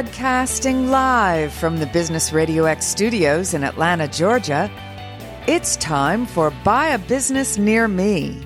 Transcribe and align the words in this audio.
Broadcasting 0.00 0.88
live 0.90 1.52
from 1.52 1.76
the 1.76 1.84
Business 1.84 2.32
Radio 2.32 2.64
X 2.64 2.86
studios 2.86 3.52
in 3.52 3.62
Atlanta, 3.62 4.08
Georgia, 4.08 4.70
it's 5.46 5.76
time 5.76 6.24
for 6.24 6.50
Buy 6.64 6.86
a 6.86 6.98
Business 6.98 7.58
Near 7.58 7.86
Me. 7.86 8.40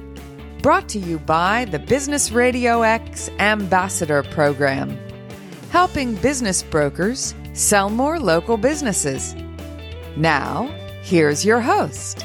Brought 0.63 0.89
to 0.89 0.99
you 0.99 1.21
by 1.21 1.67
the 1.67 1.79
Business 1.79 2.33
Radio 2.33 2.83
X 2.83 3.31
Ambassador 3.39 4.25
Program, 4.25 4.99
helping 5.71 6.17
business 6.17 6.65
brokers 6.65 7.37
sell 7.53 7.89
more 7.89 8.19
local 8.19 8.57
businesses. 8.57 9.37
Now, 10.17 10.67
here's 11.03 11.45
your 11.45 11.61
host. 11.61 12.25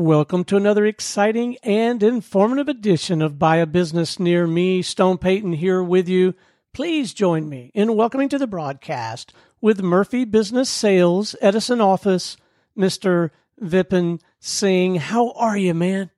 Welcome 0.00 0.44
to 0.44 0.56
another 0.56 0.86
exciting 0.86 1.58
and 1.62 2.02
informative 2.02 2.70
edition 2.70 3.20
of 3.20 3.38
Buy 3.38 3.56
a 3.56 3.66
Business 3.66 4.18
Near 4.18 4.46
Me. 4.46 4.80
Stone 4.80 5.18
Payton 5.18 5.52
here 5.52 5.82
with 5.82 6.08
you. 6.08 6.34
Please 6.72 7.12
join 7.12 7.50
me 7.50 7.70
in 7.74 7.94
welcoming 7.96 8.30
to 8.30 8.38
the 8.38 8.46
broadcast 8.46 9.34
with 9.60 9.82
Murphy 9.82 10.24
Business 10.24 10.70
Sales 10.70 11.36
Edison 11.42 11.82
office, 11.82 12.38
Mr. 12.74 13.28
Vipin 13.60 14.22
Singh. 14.38 14.94
How 14.94 15.32
are 15.32 15.58
you, 15.58 15.74
man? 15.74 16.08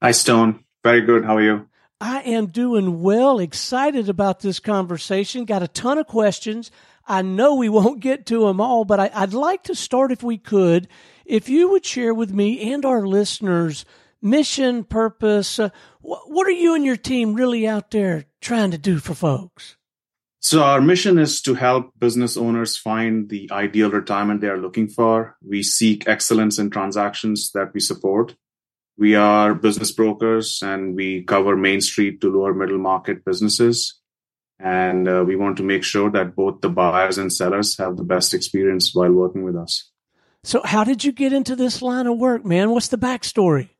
Hi, 0.00 0.12
Stone. 0.12 0.64
Very 0.82 1.02
good. 1.02 1.26
How 1.26 1.36
are 1.36 1.42
you? 1.42 1.68
I 2.00 2.22
am 2.22 2.46
doing 2.46 3.02
well, 3.02 3.40
excited 3.40 4.08
about 4.08 4.40
this 4.40 4.58
conversation. 4.58 5.44
Got 5.44 5.62
a 5.62 5.68
ton 5.68 5.98
of 5.98 6.06
questions. 6.06 6.70
I 7.06 7.20
know 7.20 7.56
we 7.56 7.68
won't 7.68 8.00
get 8.00 8.24
to 8.26 8.46
them 8.46 8.58
all, 8.58 8.86
but 8.86 8.98
I, 8.98 9.20
would 9.20 9.34
like 9.34 9.64
to 9.64 9.74
start, 9.74 10.12
if 10.12 10.22
we 10.22 10.38
could, 10.38 10.88
if 11.24 11.48
you 11.48 11.70
would 11.70 11.84
share 11.84 12.14
with 12.14 12.32
me 12.32 12.72
and 12.72 12.84
our 12.84 13.06
listeners 13.06 13.84
mission, 14.22 14.84
purpose. 14.84 15.58
Uh, 15.58 15.70
wh- 16.00 16.26
what 16.28 16.46
are 16.46 16.50
you 16.50 16.74
and 16.74 16.84
your 16.84 16.96
team 16.96 17.34
really 17.34 17.66
out 17.66 17.90
there 17.90 18.24
trying 18.40 18.70
to 18.70 18.78
do 18.78 18.98
for 18.98 19.14
folks? 19.14 19.76
So, 20.38 20.62
our 20.62 20.80
mission 20.80 21.18
is 21.18 21.40
to 21.42 21.54
help 21.54 21.92
business 21.98 22.36
owners 22.36 22.76
find 22.76 23.28
the 23.28 23.48
ideal 23.52 23.90
retirement 23.90 24.40
they 24.40 24.48
are 24.48 24.58
looking 24.58 24.88
for. 24.88 25.36
We 25.46 25.62
seek 25.62 26.08
excellence 26.08 26.58
in 26.58 26.70
transactions 26.70 27.52
that 27.52 27.72
we 27.74 27.80
support. 27.80 28.34
We 28.98 29.14
are 29.14 29.54
business 29.54 29.92
brokers 29.92 30.60
and 30.62 30.96
we 30.96 31.22
cover 31.22 31.56
Main 31.56 31.80
Street 31.80 32.20
to 32.20 32.32
lower 32.32 32.54
middle 32.54 32.78
market 32.78 33.24
businesses. 33.24 34.00
And 34.58 35.08
uh, 35.08 35.24
we 35.26 35.34
want 35.34 35.56
to 35.56 35.62
make 35.62 35.82
sure 35.82 36.10
that 36.10 36.36
both 36.36 36.60
the 36.60 36.68
buyers 36.68 37.18
and 37.18 37.32
sellers 37.32 37.78
have 37.78 37.96
the 37.96 38.04
best 38.04 38.34
experience 38.34 38.94
while 38.94 39.12
working 39.12 39.44
with 39.44 39.56
us. 39.56 39.91
So, 40.44 40.60
how 40.64 40.82
did 40.82 41.04
you 41.04 41.12
get 41.12 41.32
into 41.32 41.54
this 41.54 41.82
line 41.82 42.06
of 42.06 42.18
work, 42.18 42.44
man? 42.44 42.70
What's 42.70 42.88
the 42.88 42.98
backstory? 42.98 43.70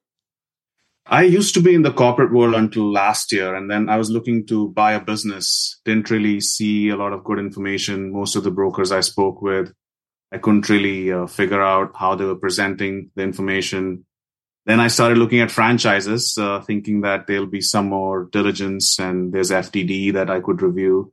I 1.06 1.24
used 1.24 1.54
to 1.54 1.60
be 1.60 1.74
in 1.74 1.82
the 1.82 1.92
corporate 1.92 2.32
world 2.32 2.54
until 2.54 2.90
last 2.90 3.32
year, 3.32 3.56
and 3.56 3.68
then 3.68 3.88
I 3.88 3.96
was 3.96 4.10
looking 4.10 4.46
to 4.46 4.68
buy 4.68 4.92
a 4.92 5.00
business. 5.00 5.80
Didn't 5.84 6.10
really 6.10 6.40
see 6.40 6.90
a 6.90 6.96
lot 6.96 7.12
of 7.12 7.24
good 7.24 7.40
information. 7.40 8.12
Most 8.12 8.36
of 8.36 8.44
the 8.44 8.52
brokers 8.52 8.92
I 8.92 9.00
spoke 9.00 9.42
with, 9.42 9.72
I 10.30 10.38
couldn't 10.38 10.68
really 10.68 11.12
uh, 11.12 11.26
figure 11.26 11.60
out 11.60 11.92
how 11.96 12.14
they 12.14 12.24
were 12.24 12.36
presenting 12.36 13.10
the 13.16 13.22
information. 13.22 14.06
Then 14.64 14.78
I 14.78 14.86
started 14.86 15.18
looking 15.18 15.40
at 15.40 15.50
franchises, 15.50 16.38
uh, 16.38 16.60
thinking 16.60 17.00
that 17.00 17.26
there'll 17.26 17.46
be 17.46 17.60
some 17.60 17.86
more 17.86 18.28
diligence 18.30 19.00
and 19.00 19.32
there's 19.32 19.50
FDD 19.50 20.12
that 20.12 20.30
I 20.30 20.40
could 20.40 20.62
review. 20.62 21.12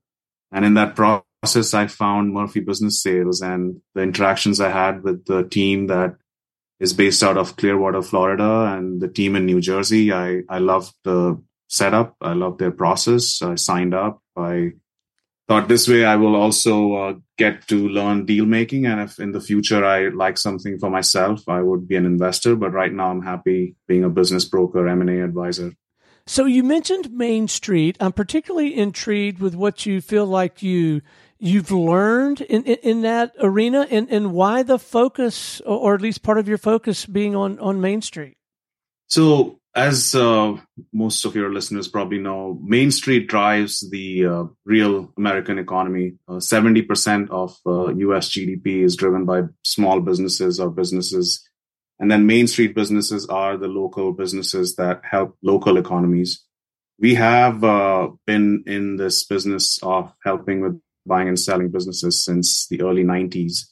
And 0.52 0.64
in 0.64 0.76
that 0.76 0.96
process, 0.96 1.26
process, 1.42 1.74
I 1.74 1.88
found 1.88 2.34
Murphy 2.34 2.60
Business 2.60 3.02
Sales 3.02 3.42
and 3.42 3.82
the 3.96 4.02
interactions 4.02 4.60
I 4.60 4.70
had 4.70 5.04
with 5.04 5.26
the 5.26 5.44
team 5.44 5.88
that 5.88 6.16
is 6.80 6.94
based 6.94 7.24
out 7.24 7.38
of 7.38 7.56
Clearwater, 7.56 8.02
Florida, 8.02 8.74
and 8.76 9.02
the 9.02 9.08
team 9.08 9.36
in 9.36 9.46
New 9.46 9.62
Jersey. 9.62 10.12
I, 10.12 10.42
I 10.50 10.60
loved 10.60 10.94
the 11.04 11.42
setup. 11.68 12.16
I 12.22 12.34
loved 12.34 12.60
their 12.60 12.72
process. 12.72 13.42
I 13.42 13.56
signed 13.56 13.94
up. 13.94 14.22
I 14.36 14.72
thought 15.48 15.68
this 15.68 15.88
way 15.88 16.06
I 16.06 16.16
will 16.16 16.36
also 16.36 16.94
uh, 16.94 17.14
get 17.38 17.68
to 17.68 17.88
learn 17.90 18.26
deal 18.26 18.46
making. 18.46 18.86
And 18.86 19.02
if 19.02 19.20
in 19.20 19.32
the 19.32 19.42
future 19.42 19.84
I 19.84 20.10
like 20.10 20.38
something 20.38 20.78
for 20.78 20.90
myself, 20.90 21.48
I 21.48 21.62
would 21.62 21.88
be 21.88 21.96
an 21.96 22.06
investor. 22.06 22.56
But 22.56 22.72
right 22.72 22.94
now 22.94 23.12
I'm 23.12 23.24
happy 23.24 23.76
being 23.88 24.04
a 24.04 24.10
business 24.10 24.46
broker, 24.46 24.88
M&A 24.88 25.22
advisor. 25.22 25.74
So 26.28 26.46
you 26.46 26.64
mentioned 26.64 27.12
Main 27.12 27.48
Street. 27.48 27.98
I'm 28.00 28.14
particularly 28.14 28.78
intrigued 28.78 29.40
with 29.40 29.56
what 29.56 29.88
you 29.88 30.00
feel 30.00 30.28
like 30.28 30.62
you 30.62 31.02
you've 31.40 31.72
learned 31.72 32.42
in, 32.42 32.64
in, 32.64 32.78
in, 32.84 33.02
that 33.02 33.34
arena 33.40 33.88
and, 33.90 34.10
and 34.10 34.34
why 34.34 34.62
the 34.64 34.78
focus 34.78 35.62
or 35.62 35.96
at 35.96 36.02
least 36.02 36.22
part 36.22 36.38
of 36.38 36.48
your 36.48 36.58
focus 36.58 37.06
being 37.06 37.36
on, 37.36 37.58
on 37.60 37.82
Main 37.82 38.02
Street? 38.02 38.38
So 39.08 39.60
as 39.76 40.16
uh, 40.16 40.58
most 40.92 41.26
of 41.26 41.36
your 41.36 41.54
listeners 41.54 41.88
probably 41.88 42.18
know, 42.18 42.60
Main 42.64 42.92
Street 42.92 43.28
drives 43.28 43.88
the 43.90 44.26
uh, 44.26 44.44
real 44.66 45.14
American 45.18 45.60
economy. 45.60 46.14
Uh, 46.28 46.34
70% 46.34 47.30
of 47.30 47.52
US 47.66 48.28
uh, 48.28 48.30
GDP 48.30 48.84
is 48.84 48.96
driven 48.96 49.26
by 49.26 49.44
small 49.64 50.02
businesses 50.02 50.60
or 50.60 50.70
businesses. 50.70 51.48
And 52.00 52.10
then 52.10 52.26
Main 52.26 52.48
Street 52.48 52.74
businesses 52.76 53.28
are 53.28 53.58
the 53.58 53.68
local 53.68 54.12
businesses 54.14 54.76
that 54.76 55.02
help 55.10 55.38
local 55.44 55.78
economies. 55.78 56.44
We 57.00 57.16
have 57.16 57.64
uh, 57.64 58.10
been 58.26 58.64
in 58.66 58.98
this 58.98 59.24
business 59.24 59.80
of 59.84 60.14
helping 60.24 60.62
with 60.62 60.82
buying 61.10 61.28
and 61.28 61.40
selling 61.40 61.70
businesses 61.70 62.24
since 62.24 62.68
the 62.68 62.82
early 62.82 63.04
90s. 63.04 63.66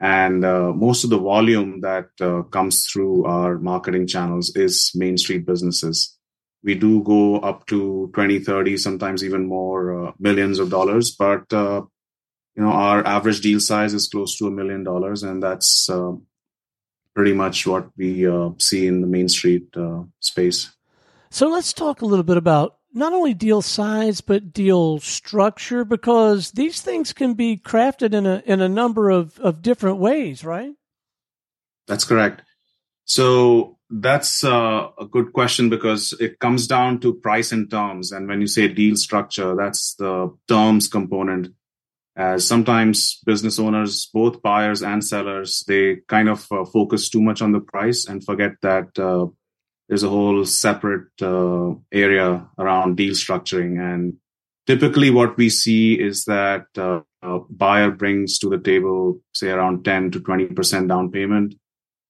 And 0.00 0.44
uh, 0.44 0.72
most 0.72 1.04
of 1.04 1.10
the 1.10 1.18
volume 1.18 1.80
that 1.80 2.08
uh, 2.20 2.42
comes 2.42 2.86
through 2.86 3.24
our 3.24 3.58
marketing 3.58 4.06
channels 4.06 4.54
is 4.56 4.92
Main 4.94 5.18
Street 5.18 5.44
businesses. 5.44 6.16
We 6.62 6.74
do 6.74 7.02
go 7.02 7.38
up 7.38 7.66
to 7.66 8.10
20, 8.14 8.40
30, 8.40 8.76
sometimes 8.76 9.24
even 9.24 9.46
more 9.46 10.08
uh, 10.08 10.12
millions 10.18 10.58
of 10.58 10.70
dollars, 10.70 11.14
but 11.16 11.52
uh, 11.52 11.82
you 12.56 12.62
know 12.62 12.70
our 12.70 13.06
average 13.06 13.40
deal 13.40 13.60
size 13.60 13.94
is 13.94 14.08
close 14.08 14.36
to 14.38 14.46
a 14.46 14.50
million 14.50 14.82
dollars, 14.82 15.22
and 15.22 15.40
that's 15.42 15.88
uh, 15.88 16.12
pretty 17.14 17.32
much 17.32 17.66
what 17.66 17.88
we 17.96 18.26
uh, 18.26 18.50
see 18.58 18.88
in 18.88 19.00
the 19.00 19.06
Main 19.06 19.28
Street 19.28 19.68
space. 20.20 20.72
So 21.30 21.48
let's 21.48 21.72
talk 21.72 22.02
a 22.02 22.06
little 22.06 22.24
bit 22.24 22.36
about 22.36 22.77
not 22.92 23.12
only 23.12 23.34
deal 23.34 23.62
size 23.62 24.20
but 24.20 24.52
deal 24.52 24.98
structure 24.98 25.84
because 25.84 26.52
these 26.52 26.80
things 26.80 27.12
can 27.12 27.34
be 27.34 27.56
crafted 27.56 28.14
in 28.14 28.26
a 28.26 28.42
in 28.46 28.60
a 28.60 28.68
number 28.68 29.10
of 29.10 29.38
of 29.40 29.62
different 29.62 29.98
ways 29.98 30.44
right? 30.44 30.72
That's 31.86 32.04
correct. 32.04 32.42
So 33.04 33.78
that's 33.88 34.44
uh, 34.44 34.88
a 34.98 35.06
good 35.06 35.32
question 35.32 35.70
because 35.70 36.12
it 36.20 36.38
comes 36.38 36.66
down 36.66 37.00
to 37.00 37.14
price 37.14 37.52
and 37.52 37.70
terms. 37.70 38.12
And 38.12 38.28
when 38.28 38.42
you 38.42 38.46
say 38.46 38.68
deal 38.68 38.96
structure 38.96 39.54
that's 39.56 39.94
the 39.94 40.34
terms 40.48 40.88
component. 40.88 41.54
As 42.16 42.44
sometimes 42.44 43.20
business 43.24 43.60
owners 43.60 44.10
both 44.12 44.42
buyers 44.42 44.82
and 44.82 45.04
sellers 45.04 45.64
they 45.68 45.98
kind 46.08 46.28
of 46.28 46.46
uh, 46.50 46.64
focus 46.64 47.08
too 47.08 47.22
much 47.22 47.40
on 47.40 47.52
the 47.52 47.60
price 47.60 48.06
and 48.08 48.24
forget 48.24 48.52
that 48.62 48.98
uh, 48.98 49.26
there's 49.88 50.02
a 50.02 50.08
whole 50.08 50.44
separate 50.44 51.08
uh, 51.22 51.74
area 51.90 52.46
around 52.58 52.96
deal 52.96 53.14
structuring. 53.14 53.80
And 53.80 54.18
typically, 54.66 55.10
what 55.10 55.36
we 55.36 55.48
see 55.48 55.94
is 55.94 56.24
that 56.26 56.66
uh, 56.76 57.00
a 57.22 57.40
buyer 57.48 57.90
brings 57.90 58.38
to 58.40 58.50
the 58.50 58.58
table, 58.58 59.20
say, 59.32 59.50
around 59.50 59.84
10 59.84 60.10
to 60.12 60.20
20% 60.20 60.88
down 60.88 61.10
payment. 61.10 61.54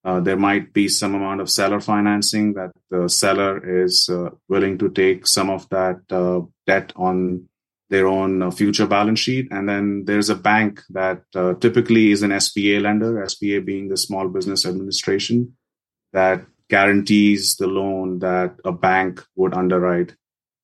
Uh, 0.03 0.19
there 0.19 0.37
might 0.37 0.73
be 0.73 0.87
some 0.87 1.15
amount 1.15 1.41
of 1.41 1.49
seller 1.49 1.79
financing 1.79 2.53
that 2.53 2.71
the 2.89 3.07
seller 3.09 3.83
is 3.83 4.09
uh, 4.09 4.29
willing 4.47 4.77
to 4.77 4.89
take 4.89 5.27
some 5.27 5.49
of 5.49 5.67
that 5.69 5.99
uh, 6.09 6.41
debt 6.67 6.93
on 6.95 7.45
their 7.89 8.07
own 8.07 8.41
uh, 8.41 8.51
future 8.51 8.85
balance 8.85 9.19
sheet. 9.19 9.47
And 9.51 9.67
then 9.67 10.03
there's 10.05 10.29
a 10.29 10.35
bank 10.35 10.81
that 10.89 11.23
typically 11.59 12.11
is 12.11 12.23
an 12.23 12.31
SBA 12.31 12.81
lender, 12.81 13.13
SBA 13.25 13.65
being 13.65 13.89
the 13.89 13.97
Small 13.97 14.29
Business 14.29 14.65
Administration, 14.65 15.57
that 16.13 16.45
guarantees 16.69 17.55
the 17.55 17.67
loan 17.67 18.19
that 18.19 18.55
a 18.63 18.71
bank 18.71 19.23
would 19.35 19.53
underwrite. 19.53 20.15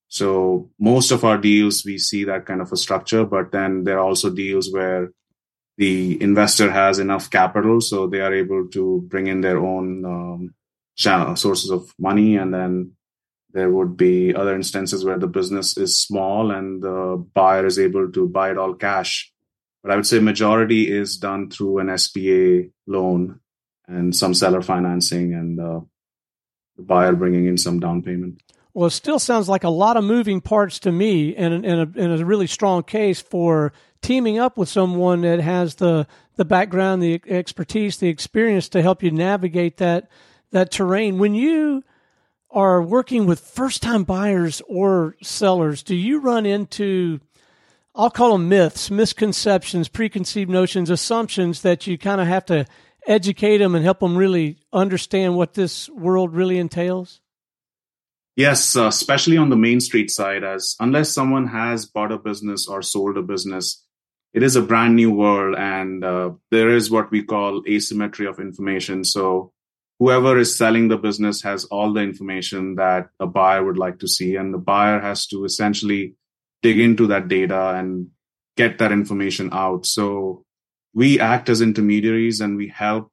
So 0.08 0.70
most 0.80 1.12
of 1.12 1.26
our 1.26 1.38
deals, 1.38 1.84
we 1.84 1.98
see 1.98 2.24
that 2.26 2.46
kind 2.46 2.62
of 2.62 2.72
a 2.72 2.78
structure, 2.78 3.26
but 3.26 3.52
then 3.52 3.84
there 3.84 3.98
are 3.98 4.06
also 4.06 4.30
deals 4.30 4.72
where 4.72 5.12
the 5.78 6.22
investor 6.22 6.72
has 6.72 7.00
enough 7.00 7.30
capital, 7.30 7.82
so 7.82 8.08
they 8.08 8.22
are 8.22 8.34
able 8.34 8.68
to 8.70 9.04
bring 9.08 9.28
in 9.28 9.42
their 9.42 9.58
own 9.58 10.06
um, 10.06 10.56
channel, 10.96 11.36
sources 11.36 11.70
of 11.70 11.94
money. 12.00 12.38
And 12.38 12.54
then 12.54 12.92
there 13.52 13.70
would 13.70 13.98
be 13.98 14.34
other 14.34 14.56
instances 14.56 15.04
where 15.04 15.20
the 15.20 15.28
business 15.28 15.76
is 15.78 16.02
small 16.02 16.52
and 16.52 16.82
the 16.82 17.26
buyer 17.34 17.66
is 17.66 17.80
able 17.80 18.12
to 18.12 18.30
buy 18.30 18.52
it 18.52 18.58
all 18.58 18.74
cash. 18.74 19.34
But 19.84 19.92
I 19.92 19.96
would 19.98 20.08
say 20.08 20.20
majority 20.20 20.90
is 20.90 21.18
done 21.18 21.50
through 21.50 21.80
an 21.80 21.88
SBA 21.88 22.72
loan 22.88 23.40
and 23.88 24.16
some 24.16 24.34
seller 24.34 24.62
financing 24.62 25.34
and 25.34 25.60
uh, 25.60 25.82
the 26.78 26.84
buyer 26.84 27.14
bringing 27.14 27.46
in 27.46 27.58
some 27.58 27.80
down 27.80 28.02
payment. 28.02 28.42
Well, 28.74 28.88
it 28.88 28.92
still 28.92 29.20
sounds 29.20 29.48
like 29.48 29.64
a 29.64 29.70
lot 29.70 29.96
of 29.96 30.04
moving 30.04 30.42
parts 30.42 30.80
to 30.80 30.92
me, 30.92 31.34
and, 31.36 31.66
and, 31.66 31.96
a, 31.96 32.02
and 32.02 32.22
a 32.22 32.26
really 32.26 32.48
strong 32.48 32.84
case 32.84 33.22
for 33.22 33.72
teaming 34.02 34.38
up 34.38 34.58
with 34.58 34.70
someone 34.70 35.22
that 35.22 35.40
has 35.40 35.76
the 35.76 36.08
the 36.36 36.46
background, 36.46 37.02
the 37.02 37.22
expertise, 37.28 37.98
the 37.98 38.10
experience 38.10 38.68
to 38.70 38.82
help 38.82 39.02
you 39.02 39.12
navigate 39.12 39.78
that 39.78 40.10
that 40.52 40.72
terrain. 40.72 41.18
When 41.18 41.34
you 41.34 41.84
are 42.52 42.82
working 42.82 43.26
with 43.26 43.40
first 43.40 43.82
time 43.82 44.04
buyers 44.04 44.62
or 44.68 45.16
sellers, 45.22 45.84
do 45.84 45.96
you 45.96 46.20
run 46.20 46.46
into, 46.46 47.20
I'll 47.94 48.10
call 48.10 48.34
them 48.34 48.48
myths, 48.48 48.90
misconceptions, 48.90 49.88
preconceived 49.88 50.50
notions, 50.50 50.90
assumptions 50.90 51.62
that 51.64 51.88
you 51.88 51.98
kind 51.98 52.22
of 52.22 52.28
have 52.28 52.46
to 52.46 52.66
educate 53.08 53.58
them 53.60 53.76
and 53.76 53.84
help 53.84 54.00
them 54.00 54.18
really 54.18 54.58
understand 54.74 55.36
what 55.36 55.54
this 55.54 55.90
world 55.90 56.34
really 56.34 56.58
entails? 56.58 57.22
Yes, 58.36 58.76
uh, 58.76 58.88
especially 58.88 59.38
on 59.38 59.50
the 59.50 59.56
main 59.56 59.80
street 59.80 60.12
side, 60.12 60.44
as 60.44 60.76
unless 60.80 61.10
someone 61.10 61.48
has 61.48 61.86
bought 61.86 62.12
a 62.12 62.18
business 62.18 62.68
or 62.68 62.82
sold 62.82 63.18
a 63.18 63.22
business, 63.22 63.84
it 64.34 64.44
is 64.44 64.58
a 64.58 64.62
brand 64.62 64.96
new 64.96 65.12
world 65.12 65.56
and 65.58 66.04
uh, 66.04 66.32
there 66.52 66.70
is 66.70 66.92
what 66.92 67.10
we 67.12 67.24
call 67.24 67.64
asymmetry 67.68 68.28
of 68.28 68.40
information. 68.40 69.06
So 69.06 69.54
whoever 70.00 70.38
is 70.38 70.58
selling 70.58 70.90
the 70.90 70.98
business 70.98 71.42
has 71.44 71.64
all 71.66 71.94
the 71.94 72.02
information 72.02 72.76
that 72.76 73.08
a 73.20 73.26
buyer 73.26 73.64
would 73.64 73.78
like 73.78 74.00
to 74.00 74.08
see, 74.08 74.36
and 74.36 74.54
the 74.54 74.58
buyer 74.58 75.00
has 75.00 75.26
to 75.28 75.46
essentially 75.46 76.16
dig 76.62 76.80
into 76.80 77.08
that 77.08 77.28
data 77.28 77.76
and 77.76 78.08
get 78.58 78.78
that 78.80 78.92
information 78.92 79.50
out. 79.52 79.86
So 79.86 80.45
we 80.96 81.20
act 81.20 81.50
as 81.50 81.62
intermediaries 81.62 82.42
and 82.42 82.58
we 82.58 82.70
help 82.70 83.12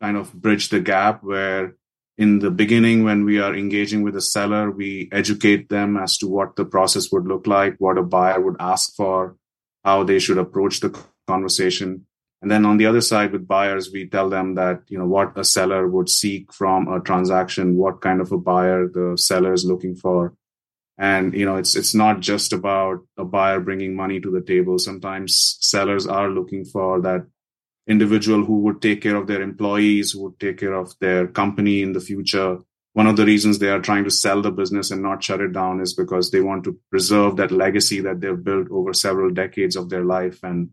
kind 0.00 0.16
of 0.16 0.32
bridge 0.32 0.68
the 0.68 0.78
gap 0.78 1.24
where 1.24 1.74
in 2.16 2.38
the 2.38 2.50
beginning 2.50 3.02
when 3.02 3.24
we 3.24 3.40
are 3.40 3.56
engaging 3.56 4.02
with 4.02 4.14
a 4.14 4.20
seller 4.20 4.70
we 4.70 5.08
educate 5.10 5.68
them 5.68 5.96
as 5.96 6.16
to 6.18 6.28
what 6.28 6.54
the 6.54 6.64
process 6.64 7.10
would 7.10 7.26
look 7.26 7.46
like 7.46 7.74
what 7.78 7.98
a 7.98 8.02
buyer 8.02 8.40
would 8.40 8.56
ask 8.60 8.94
for 8.94 9.36
how 9.84 10.04
they 10.04 10.18
should 10.18 10.38
approach 10.38 10.80
the 10.80 10.96
conversation. 11.26 12.06
And 12.42 12.50
then 12.50 12.66
on 12.66 12.76
the 12.76 12.86
other 12.86 13.00
side 13.00 13.32
with 13.32 13.48
buyers 13.48 13.90
we 13.92 14.06
tell 14.06 14.28
them 14.28 14.54
that 14.56 14.82
you 14.88 14.98
know 14.98 15.06
what 15.06 15.38
a 15.38 15.44
seller 15.44 15.88
would 15.88 16.10
seek 16.10 16.52
from 16.52 16.88
a 16.88 17.00
transaction 17.00 17.76
what 17.76 18.02
kind 18.02 18.20
of 18.20 18.32
a 18.32 18.38
buyer 18.38 18.86
the 18.86 19.16
seller 19.16 19.54
is 19.54 19.64
looking 19.64 19.94
for 19.96 20.34
and 20.96 21.34
you 21.34 21.44
know 21.44 21.56
it's 21.56 21.74
it's 21.74 21.94
not 21.94 22.20
just 22.20 22.52
about 22.52 23.00
a 23.18 23.24
buyer 23.24 23.60
bringing 23.60 23.96
money 23.96 24.20
to 24.20 24.30
the 24.30 24.40
table 24.40 24.78
sometimes 24.78 25.58
sellers 25.60 26.06
are 26.06 26.30
looking 26.30 26.64
for 26.64 27.00
that 27.00 27.26
individual 27.86 28.44
who 28.44 28.60
would 28.60 28.80
take 28.80 29.02
care 29.02 29.16
of 29.16 29.26
their 29.26 29.42
employees, 29.42 30.12
who 30.12 30.22
would 30.24 30.40
take 30.40 30.58
care 30.58 30.74
of 30.74 30.94
their 31.00 31.26
company 31.26 31.82
in 31.82 31.92
the 31.92 32.00
future. 32.00 32.58
One 32.94 33.06
of 33.06 33.16
the 33.16 33.26
reasons 33.26 33.58
they 33.58 33.70
are 33.70 33.80
trying 33.80 34.04
to 34.04 34.10
sell 34.10 34.40
the 34.40 34.52
business 34.52 34.90
and 34.90 35.02
not 35.02 35.22
shut 35.22 35.40
it 35.40 35.52
down 35.52 35.80
is 35.80 35.94
because 35.94 36.30
they 36.30 36.40
want 36.40 36.64
to 36.64 36.78
preserve 36.90 37.36
that 37.36 37.50
legacy 37.50 38.00
that 38.00 38.20
they've 38.20 38.42
built 38.42 38.68
over 38.70 38.92
several 38.92 39.30
decades 39.30 39.74
of 39.74 39.90
their 39.90 40.04
life. 40.04 40.38
And 40.42 40.70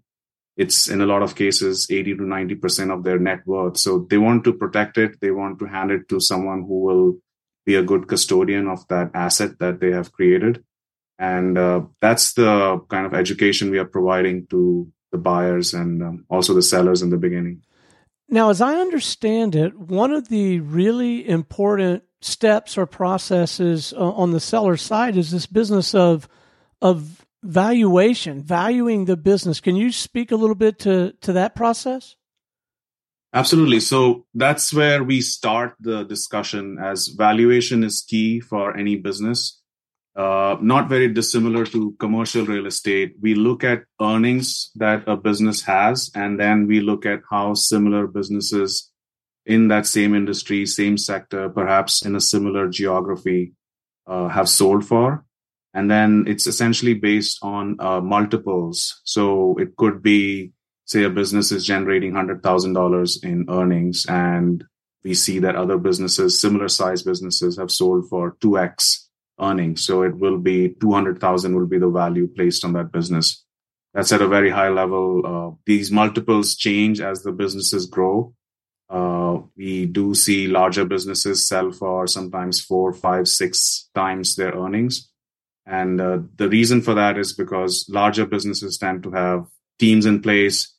it's 0.55 0.87
in 0.87 1.01
a 1.01 1.05
lot 1.07 1.23
of 1.23 1.35
cases 1.35 1.87
80 1.89 2.17
to 2.17 2.23
90% 2.23 2.93
of 2.93 3.03
their 3.03 3.17
net 3.17 3.45
worth. 3.47 3.77
So 3.77 4.05
they 4.09 4.19
want 4.19 4.43
to 4.43 4.53
protect 4.53 4.97
it. 4.99 5.19
They 5.19 5.31
want 5.31 5.57
to 5.59 5.65
hand 5.65 5.91
it 5.91 6.07
to 6.09 6.19
someone 6.19 6.61
who 6.61 6.79
will 6.79 7.17
be 7.65 7.75
a 7.75 7.83
good 7.83 8.07
custodian 8.07 8.67
of 8.67 8.87
that 8.87 9.11
asset 9.13 9.59
that 9.59 9.79
they 9.79 9.91
have 9.91 10.11
created. 10.11 10.63
And 11.19 11.57
uh, 11.57 11.81
that's 11.99 12.33
the 12.33 12.83
kind 12.89 13.05
of 13.05 13.13
education 13.13 13.69
we 13.69 13.77
are 13.77 13.85
providing 13.85 14.47
to 14.47 14.91
the 15.11 15.17
buyers 15.17 15.73
and 15.73 16.01
um, 16.01 16.25
also 16.29 16.53
the 16.53 16.63
sellers 16.63 17.01
in 17.01 17.09
the 17.09 17.17
beginning. 17.17 17.61
Now, 18.27 18.49
as 18.49 18.61
I 18.61 18.75
understand 18.75 19.55
it, 19.55 19.77
one 19.77 20.11
of 20.11 20.29
the 20.29 20.61
really 20.61 21.27
important 21.27 22.03
steps 22.21 22.77
or 22.77 22.85
processes 22.85 23.93
uh, 23.93 23.99
on 23.99 24.31
the 24.31 24.39
seller 24.39 24.77
side 24.77 25.17
is 25.17 25.31
this 25.31 25.45
business 25.45 25.93
of 25.93 26.27
of 26.81 27.25
valuation, 27.43 28.41
valuing 28.41 29.05
the 29.05 29.17
business. 29.17 29.59
Can 29.59 29.75
you 29.75 29.91
speak 29.91 30.31
a 30.31 30.35
little 30.35 30.55
bit 30.55 30.79
to 30.79 31.13
to 31.21 31.33
that 31.33 31.55
process? 31.55 32.15
Absolutely. 33.33 33.79
So 33.79 34.25
that's 34.33 34.73
where 34.73 35.03
we 35.03 35.21
start 35.21 35.75
the 35.79 36.03
discussion 36.03 36.77
as 36.81 37.07
valuation 37.07 37.83
is 37.83 38.01
key 38.01 38.41
for 38.41 38.75
any 38.75 38.97
business 38.97 39.61
uh, 40.15 40.57
not 40.61 40.89
very 40.89 41.07
dissimilar 41.07 41.65
to 41.65 41.95
commercial 41.99 42.45
real 42.45 42.65
estate. 42.65 43.15
We 43.21 43.33
look 43.35 43.63
at 43.63 43.83
earnings 44.01 44.71
that 44.75 45.07
a 45.07 45.15
business 45.15 45.61
has, 45.63 46.11
and 46.13 46.39
then 46.39 46.67
we 46.67 46.81
look 46.81 47.05
at 47.05 47.21
how 47.29 47.53
similar 47.53 48.07
businesses 48.07 48.91
in 49.45 49.69
that 49.69 49.87
same 49.87 50.13
industry, 50.13 50.65
same 50.65 50.97
sector, 50.97 51.49
perhaps 51.49 52.05
in 52.05 52.15
a 52.15 52.21
similar 52.21 52.69
geography, 52.69 53.53
uh, 54.05 54.27
have 54.27 54.49
sold 54.49 54.85
for. 54.85 55.25
And 55.73 55.89
then 55.89 56.25
it's 56.27 56.47
essentially 56.47 56.93
based 56.93 57.39
on 57.41 57.77
uh, 57.79 58.01
multiples. 58.01 59.01
So 59.05 59.55
it 59.57 59.77
could 59.77 60.03
be, 60.03 60.51
say, 60.91 61.03
a 61.03 61.09
business 61.09 61.51
is 61.51 61.65
generating 61.65 62.11
$100,000 62.11 63.23
in 63.23 63.45
earnings, 63.49 64.05
and 64.07 64.63
we 65.03 65.13
see 65.13 65.39
that 65.39 65.55
other 65.55 65.77
businesses, 65.77 66.39
similar 66.39 66.67
size 66.67 67.01
businesses, 67.03 67.57
have 67.57 67.71
sold 67.71 68.07
for 68.09 68.35
2x 68.41 69.07
earnings. 69.39 69.85
So 69.85 70.03
it 70.03 70.17
will 70.17 70.37
be 70.37 70.75
200,000 70.79 71.55
will 71.55 71.65
be 71.65 71.79
the 71.79 71.89
value 71.89 72.27
placed 72.27 72.63
on 72.63 72.73
that 72.73 72.91
business. 72.91 73.43
That's 73.93 74.11
at 74.11 74.21
a 74.21 74.27
very 74.27 74.49
high 74.49 74.69
level. 74.69 75.21
Uh, 75.25 75.55
these 75.65 75.91
multiples 75.91 76.55
change 76.55 77.01
as 77.01 77.23
the 77.23 77.31
businesses 77.31 77.85
grow. 77.87 78.33
Uh, 78.89 79.39
we 79.55 79.85
do 79.85 80.13
see 80.13 80.47
larger 80.47 80.85
businesses 80.85 81.47
sell 81.47 81.71
for 81.71 82.07
sometimes 82.07 82.61
four, 82.61 82.93
five, 82.93 83.27
six 83.27 83.89
times 83.95 84.35
their 84.35 84.51
earnings. 84.53 85.09
And 85.65 86.01
uh, 86.01 86.19
the 86.35 86.49
reason 86.49 86.81
for 86.81 86.93
that 86.95 87.17
is 87.17 87.33
because 87.33 87.85
larger 87.89 88.25
businesses 88.25 88.77
tend 88.77 89.03
to 89.03 89.11
have 89.11 89.47
teams 89.79 90.05
in 90.05 90.21
place. 90.21 90.73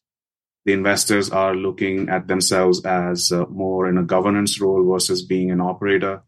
The 0.65 0.73
investors 0.73 1.31
are 1.31 1.55
looking 1.55 2.09
at 2.09 2.29
themselves 2.29 2.85
as 2.85 3.33
uh, 3.33 3.47
more 3.47 3.89
in 3.89 3.99
a 3.99 4.05
governance 4.05 4.61
role 4.61 4.89
versus 4.91 5.23
being 5.25 5.51
an 5.51 5.61
operator 5.61 6.23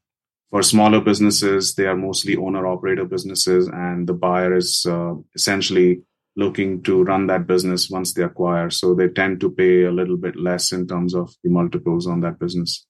for 0.54 0.62
smaller 0.62 1.00
businesses, 1.00 1.74
they 1.74 1.86
are 1.86 1.96
mostly 1.96 2.36
owner 2.36 2.64
operator 2.64 3.04
businesses, 3.04 3.66
and 3.66 4.06
the 4.06 4.12
buyer 4.12 4.56
is 4.56 4.86
uh, 4.88 5.14
essentially 5.34 6.02
looking 6.36 6.80
to 6.84 7.02
run 7.02 7.26
that 7.26 7.48
business 7.48 7.90
once 7.90 8.14
they 8.14 8.22
acquire. 8.22 8.70
So 8.70 8.94
they 8.94 9.08
tend 9.08 9.40
to 9.40 9.50
pay 9.50 9.82
a 9.82 9.90
little 9.90 10.16
bit 10.16 10.36
less 10.36 10.70
in 10.70 10.86
terms 10.86 11.12
of 11.12 11.34
the 11.42 11.50
multiples 11.50 12.06
on 12.06 12.20
that 12.20 12.38
business. 12.38 12.86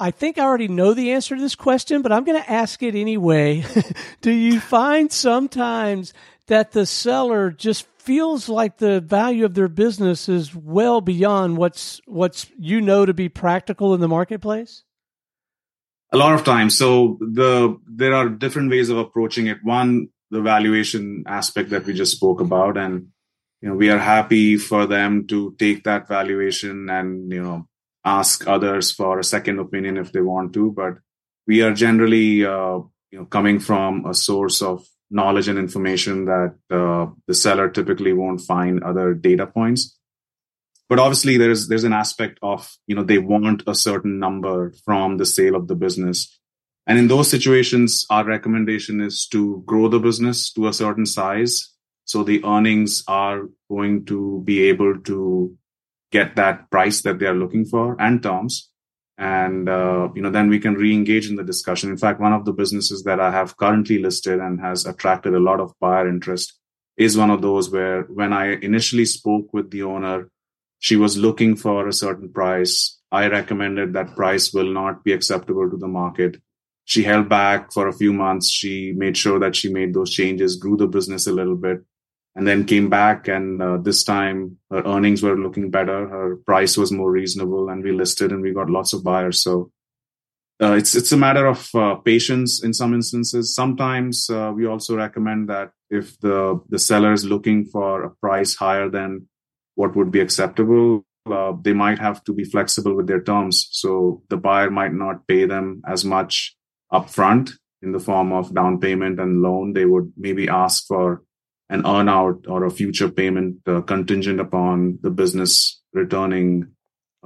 I 0.00 0.10
think 0.10 0.38
I 0.38 0.44
already 0.44 0.68
know 0.68 0.94
the 0.94 1.12
answer 1.12 1.36
to 1.36 1.42
this 1.42 1.54
question, 1.54 2.00
but 2.00 2.12
I'm 2.12 2.24
going 2.24 2.42
to 2.42 2.50
ask 2.50 2.82
it 2.82 2.94
anyway. 2.94 3.62
Do 4.22 4.30
you 4.30 4.58
find 4.58 5.12
sometimes 5.12 6.14
that 6.46 6.72
the 6.72 6.86
seller 6.86 7.50
just 7.50 7.86
feels 8.06 8.48
like 8.48 8.78
the 8.78 9.00
value 9.00 9.44
of 9.44 9.54
their 9.54 9.68
business 9.68 10.28
is 10.28 10.54
well 10.54 11.02
beyond 11.02 11.58
what's 11.58 12.00
what's 12.06 12.46
you 12.58 12.80
know 12.80 13.04
to 13.04 13.12
be 13.12 13.28
practical 13.28 13.92
in 13.92 14.00
the 14.00 14.08
marketplace? 14.08 14.84
a 16.12 16.16
lot 16.16 16.34
of 16.34 16.44
times. 16.44 16.76
So 16.76 17.18
the 17.20 17.78
there 17.86 18.14
are 18.14 18.28
different 18.28 18.70
ways 18.70 18.90
of 18.90 18.98
approaching 18.98 19.46
it. 19.46 19.58
One, 19.62 20.08
the 20.30 20.40
valuation 20.40 21.24
aspect 21.26 21.70
that 21.70 21.84
we 21.84 21.94
just 21.94 22.16
spoke 22.16 22.40
about, 22.40 22.76
and 22.76 23.08
you 23.60 23.68
know 23.68 23.74
we 23.74 23.90
are 23.90 23.98
happy 23.98 24.56
for 24.56 24.86
them 24.86 25.26
to 25.28 25.54
take 25.58 25.84
that 25.84 26.08
valuation 26.08 26.88
and 26.88 27.32
you 27.32 27.42
know 27.42 27.68
ask 28.04 28.46
others 28.46 28.92
for 28.92 29.18
a 29.18 29.24
second 29.24 29.58
opinion 29.58 29.96
if 29.96 30.12
they 30.12 30.20
want 30.20 30.52
to. 30.54 30.72
But 30.72 30.98
we 31.46 31.62
are 31.62 31.74
generally 31.74 32.44
uh, 32.44 32.80
you 33.10 33.18
know 33.18 33.26
coming 33.26 33.58
from 33.58 34.06
a 34.06 34.14
source 34.14 34.62
of 34.62 34.86
knowledge 35.10 35.48
and 35.48 35.58
information 35.58 36.24
that 36.24 36.54
uh, 36.70 37.06
the 37.26 37.34
seller 37.34 37.68
typically 37.68 38.12
won't 38.12 38.40
find 38.40 38.82
other 38.82 39.14
data 39.14 39.46
points. 39.46 39.98
But 40.88 40.98
obviously 40.98 41.36
there's 41.36 41.68
there's 41.68 41.84
an 41.84 41.92
aspect 41.92 42.38
of 42.42 42.72
you 42.86 42.94
know 42.94 43.02
they 43.02 43.18
want 43.18 43.62
a 43.66 43.74
certain 43.74 44.18
number 44.18 44.72
from 44.84 45.16
the 45.16 45.26
sale 45.26 45.56
of 45.56 45.68
the 45.68 45.74
business. 45.74 46.38
And 46.86 46.98
in 46.98 47.08
those 47.08 47.28
situations 47.28 48.06
our 48.10 48.24
recommendation 48.24 49.00
is 49.00 49.26
to 49.28 49.62
grow 49.66 49.88
the 49.88 49.98
business 49.98 50.52
to 50.52 50.68
a 50.68 50.72
certain 50.72 51.06
size. 51.06 51.72
So 52.04 52.22
the 52.22 52.44
earnings 52.44 53.02
are 53.08 53.42
going 53.68 54.04
to 54.06 54.42
be 54.44 54.68
able 54.68 55.00
to 55.00 55.56
get 56.12 56.36
that 56.36 56.70
price 56.70 57.02
that 57.02 57.18
they 57.18 57.26
are 57.26 57.34
looking 57.34 57.64
for 57.64 57.96
and 58.00 58.22
terms 58.22 58.70
and 59.18 59.68
uh, 59.68 60.08
you 60.14 60.22
know 60.22 60.30
then 60.30 60.48
we 60.48 60.58
can 60.58 60.74
re-engage 60.74 61.28
in 61.28 61.36
the 61.36 61.44
discussion 61.44 61.90
in 61.90 61.96
fact 61.96 62.20
one 62.20 62.34
of 62.34 62.44
the 62.44 62.52
businesses 62.52 63.02
that 63.04 63.18
i 63.18 63.30
have 63.30 63.56
currently 63.56 63.98
listed 63.98 64.40
and 64.40 64.60
has 64.60 64.84
attracted 64.84 65.34
a 65.34 65.40
lot 65.40 65.58
of 65.58 65.72
buyer 65.80 66.06
interest 66.06 66.52
is 66.98 67.16
one 67.16 67.30
of 67.30 67.40
those 67.40 67.70
where 67.70 68.02
when 68.02 68.32
i 68.32 68.52
initially 68.70 69.06
spoke 69.06 69.52
with 69.54 69.70
the 69.70 69.82
owner 69.82 70.28
she 70.78 70.96
was 70.96 71.16
looking 71.16 71.56
for 71.56 71.88
a 71.88 71.92
certain 71.92 72.28
price. 72.28 72.98
I 73.10 73.28
recommended 73.28 73.92
that 73.92 74.14
price 74.14 74.52
will 74.52 74.72
not 74.72 75.04
be 75.04 75.12
acceptable 75.12 75.70
to 75.70 75.76
the 75.76 75.88
market. 75.88 76.40
She 76.84 77.02
held 77.02 77.28
back 77.28 77.72
for 77.72 77.88
a 77.88 77.92
few 77.92 78.12
months. 78.12 78.48
She 78.48 78.92
made 78.92 79.16
sure 79.16 79.38
that 79.40 79.56
she 79.56 79.72
made 79.72 79.94
those 79.94 80.10
changes, 80.10 80.56
grew 80.56 80.76
the 80.76 80.86
business 80.86 81.26
a 81.26 81.32
little 81.32 81.56
bit, 81.56 81.82
and 82.36 82.46
then 82.46 82.66
came 82.66 82.88
back. 82.88 83.26
And 83.26 83.60
uh, 83.60 83.78
this 83.78 84.04
time 84.04 84.58
her 84.70 84.82
earnings 84.84 85.22
were 85.22 85.36
looking 85.36 85.70
better. 85.70 86.06
Her 86.08 86.36
price 86.36 86.76
was 86.76 86.92
more 86.92 87.10
reasonable, 87.10 87.70
and 87.70 87.82
we 87.82 87.92
listed 87.92 88.30
and 88.30 88.42
we 88.42 88.52
got 88.52 88.70
lots 88.70 88.92
of 88.92 89.02
buyers. 89.02 89.42
So 89.42 89.72
uh, 90.62 90.74
it's 90.74 90.94
it's 90.94 91.12
a 91.12 91.16
matter 91.16 91.46
of 91.46 91.68
uh, 91.74 91.96
patience 91.96 92.62
in 92.62 92.72
some 92.72 92.94
instances. 92.94 93.54
Sometimes 93.54 94.30
uh, 94.30 94.52
we 94.54 94.66
also 94.66 94.96
recommend 94.96 95.48
that 95.48 95.72
if 95.90 96.20
the 96.20 96.60
the 96.68 96.78
seller 96.78 97.12
is 97.12 97.24
looking 97.24 97.64
for 97.64 98.04
a 98.04 98.10
price 98.10 98.54
higher 98.54 98.88
than 98.88 99.28
what 99.74 99.96
would 99.96 100.10
be 100.10 100.20
acceptable. 100.20 101.04
Uh, 101.26 101.52
they 101.60 101.72
might 101.72 101.98
have 101.98 102.22
to 102.22 102.32
be 102.32 102.44
flexible 102.44 102.94
with 102.94 103.08
their 103.08 103.20
terms. 103.20 103.68
So 103.72 104.22
the 104.28 104.36
buyer 104.36 104.70
might 104.70 104.94
not 104.94 105.26
pay 105.26 105.44
them 105.44 105.82
as 105.84 106.04
much 106.04 106.56
upfront 106.92 107.50
in 107.82 107.90
the 107.90 107.98
form 107.98 108.32
of 108.32 108.54
down 108.54 108.78
payment 108.78 109.18
and 109.18 109.42
loan. 109.42 109.72
They 109.72 109.86
would 109.86 110.12
maybe 110.16 110.48
ask 110.48 110.86
for 110.86 111.22
an 111.68 111.82
earnout 111.82 112.48
or 112.48 112.64
a 112.64 112.70
future 112.70 113.08
payment 113.08 113.56
uh, 113.66 113.80
contingent 113.80 114.40
upon 114.40 114.98
the 115.02 115.10
business 115.10 115.82
returning 115.92 116.68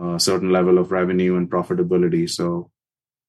a 0.00 0.18
certain 0.18 0.50
level 0.50 0.78
of 0.78 0.92
revenue 0.92 1.36
and 1.36 1.50
profitability. 1.50 2.28
So 2.28 2.70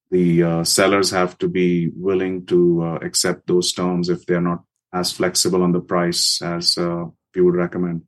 the 0.09 0.43
uh, 0.43 0.63
sellers 0.63 1.11
have 1.11 1.37
to 1.39 1.47
be 1.47 1.89
willing 1.95 2.45
to 2.47 2.83
uh, 2.83 2.95
accept 3.01 3.47
those 3.47 3.73
terms 3.73 4.09
if 4.09 4.25
they're 4.25 4.41
not 4.41 4.63
as 4.93 5.11
flexible 5.11 5.63
on 5.63 5.71
the 5.71 5.79
price 5.79 6.41
as 6.41 6.77
uh, 6.77 7.05
we 7.33 7.41
would 7.41 7.55
recommend. 7.55 8.03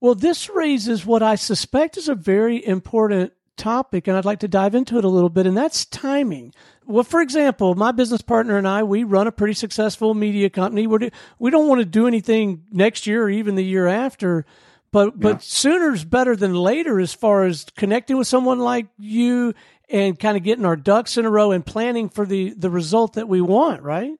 Well, 0.00 0.14
this 0.14 0.50
raises 0.50 1.06
what 1.06 1.22
I 1.22 1.36
suspect 1.36 1.96
is 1.96 2.08
a 2.08 2.14
very 2.14 2.64
important 2.64 3.32
topic, 3.56 4.06
and 4.06 4.16
I'd 4.16 4.24
like 4.24 4.40
to 4.40 4.48
dive 4.48 4.74
into 4.74 4.98
it 4.98 5.04
a 5.04 5.08
little 5.08 5.28
bit, 5.28 5.46
and 5.46 5.56
that's 5.56 5.84
timing. 5.84 6.52
Well, 6.86 7.04
for 7.04 7.20
example, 7.20 7.74
my 7.74 7.92
business 7.92 8.22
partner 8.22 8.56
and 8.58 8.68
I, 8.68 8.82
we 8.82 9.04
run 9.04 9.26
a 9.26 9.32
pretty 9.32 9.54
successful 9.54 10.14
media 10.14 10.50
company. 10.50 10.86
We're, 10.86 11.10
we 11.38 11.50
don't 11.50 11.68
want 11.68 11.80
to 11.80 11.84
do 11.84 12.06
anything 12.06 12.64
next 12.70 13.06
year 13.06 13.24
or 13.24 13.30
even 13.30 13.54
the 13.54 13.64
year 13.64 13.86
after, 13.86 14.46
but 14.92 15.18
but 15.18 15.28
yeah. 15.28 15.38
sooner's 15.40 16.04
better 16.04 16.36
than 16.36 16.54
later 16.54 17.00
as 17.00 17.12
far 17.12 17.44
as 17.44 17.66
connecting 17.76 18.16
with 18.16 18.28
someone 18.28 18.60
like 18.60 18.86
you 18.98 19.54
and 19.88 20.18
kind 20.18 20.36
of 20.36 20.42
getting 20.42 20.64
our 20.64 20.76
ducks 20.76 21.16
in 21.16 21.24
a 21.24 21.30
row 21.30 21.52
and 21.52 21.66
planning 21.66 22.08
for 22.08 22.24
the 22.24 22.54
the 22.56 22.70
result 22.70 23.14
that 23.14 23.28
we 23.28 23.40
want, 23.40 23.82
right? 23.82 24.12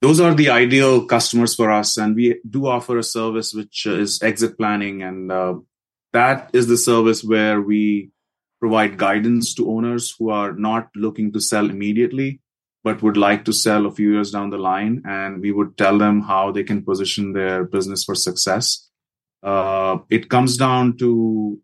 those 0.00 0.20
are 0.20 0.34
the 0.34 0.50
ideal 0.50 1.04
customers 1.04 1.54
for 1.54 1.70
us 1.70 1.96
and 1.96 2.16
we 2.16 2.40
do 2.48 2.66
offer 2.66 2.98
a 2.98 3.02
service 3.02 3.52
which 3.52 3.86
is 3.86 4.22
exit 4.22 4.56
planning 4.56 5.02
and 5.02 5.30
uh, 5.30 5.54
that 6.12 6.50
is 6.52 6.66
the 6.66 6.76
service 6.76 7.22
where 7.22 7.60
we 7.60 8.10
provide 8.60 8.98
guidance 8.98 9.54
to 9.54 9.70
owners 9.70 10.14
who 10.18 10.30
are 10.30 10.52
not 10.52 10.88
looking 10.94 11.32
to 11.32 11.40
sell 11.40 11.70
immediately 11.70 12.40
but 12.82 13.02
would 13.02 13.16
like 13.16 13.44
to 13.44 13.52
sell 13.52 13.86
a 13.86 13.90
few 13.90 14.12
years 14.12 14.30
down 14.30 14.50
the 14.50 14.58
line 14.58 15.02
and 15.04 15.40
we 15.40 15.52
would 15.52 15.76
tell 15.76 15.98
them 15.98 16.22
how 16.22 16.50
they 16.50 16.62
can 16.62 16.84
position 16.84 17.32
their 17.32 17.64
business 17.64 18.04
for 18.04 18.14
success. 18.14 18.88
Uh, 19.42 19.98
it 20.08 20.30
comes 20.30 20.56
down 20.56 20.96
to 20.96 21.58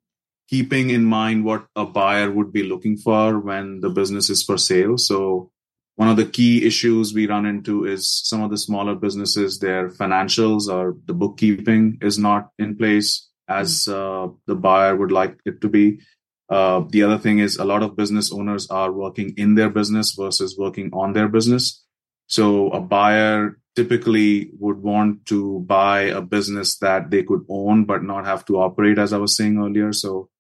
keeping 0.48 0.90
in 0.90 1.04
mind 1.04 1.44
what 1.44 1.66
a 1.74 1.84
buyer 1.84 2.30
would 2.30 2.52
be 2.52 2.62
looking 2.62 2.96
for 2.96 3.38
when 3.38 3.80
the 3.80 3.88
business 3.88 4.30
is 4.30 4.42
for 4.42 4.58
sale. 4.58 4.98
So 4.98 5.50
one 5.96 6.08
of 6.08 6.16
the 6.16 6.26
key 6.26 6.66
issues 6.66 7.14
we 7.14 7.26
run 7.26 7.46
into 7.46 7.86
is 7.86 8.08
some 8.10 8.42
of 8.42 8.50
the 8.50 8.58
smaller 8.58 8.94
businesses 8.94 9.58
their 9.58 9.88
financials 9.88 10.68
or 10.68 10.96
the 11.06 11.14
bookkeeping 11.14 11.98
is 12.02 12.18
not 12.18 12.50
in 12.58 12.76
place 12.76 13.26
as 13.48 13.88
uh, 13.88 14.28
the 14.46 14.54
buyer 14.54 14.96
would 14.96 15.12
like 15.12 15.38
it 15.44 15.60
to 15.60 15.68
be. 15.68 16.00
Uh, 16.48 16.84
the 16.90 17.02
other 17.02 17.18
thing 17.18 17.38
is 17.40 17.56
a 17.56 17.64
lot 17.64 17.82
of 17.82 17.96
business 17.96 18.32
owners 18.32 18.68
are 18.70 18.92
working 18.92 19.34
in 19.36 19.54
their 19.54 19.70
business 19.70 20.12
versus 20.12 20.56
working 20.56 20.90
on 20.92 21.12
their 21.12 21.28
business. 21.28 21.84
So 22.28 22.70
a 22.70 22.80
buyer 22.80 23.58
typically 23.74 24.50
would 24.58 24.78
want 24.78 25.26
to 25.26 25.60
buy 25.60 26.02
a 26.02 26.22
business 26.22 26.78
that 26.78 27.10
they 27.10 27.22
could 27.22 27.44
own 27.48 27.84
but 27.84 28.02
not 28.02 28.24
have 28.24 28.44
to 28.46 28.56
operate 28.56 28.98
as 28.98 29.12
i 29.12 29.18
was 29.18 29.36
saying 29.36 29.58
earlier. 29.58 29.92
So 29.92 30.30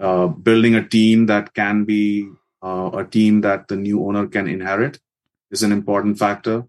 uh, 0.00 0.26
building 0.26 0.74
a 0.74 0.86
team 0.86 1.26
that 1.26 1.54
can 1.54 1.84
be 1.84 2.28
uh, 2.62 2.90
a 2.92 3.04
team 3.04 3.42
that 3.42 3.68
the 3.68 3.76
new 3.76 4.04
owner 4.04 4.26
can 4.26 4.48
inherit 4.48 4.98
is 5.50 5.62
an 5.62 5.70
important 5.70 6.18
factor. 6.18 6.64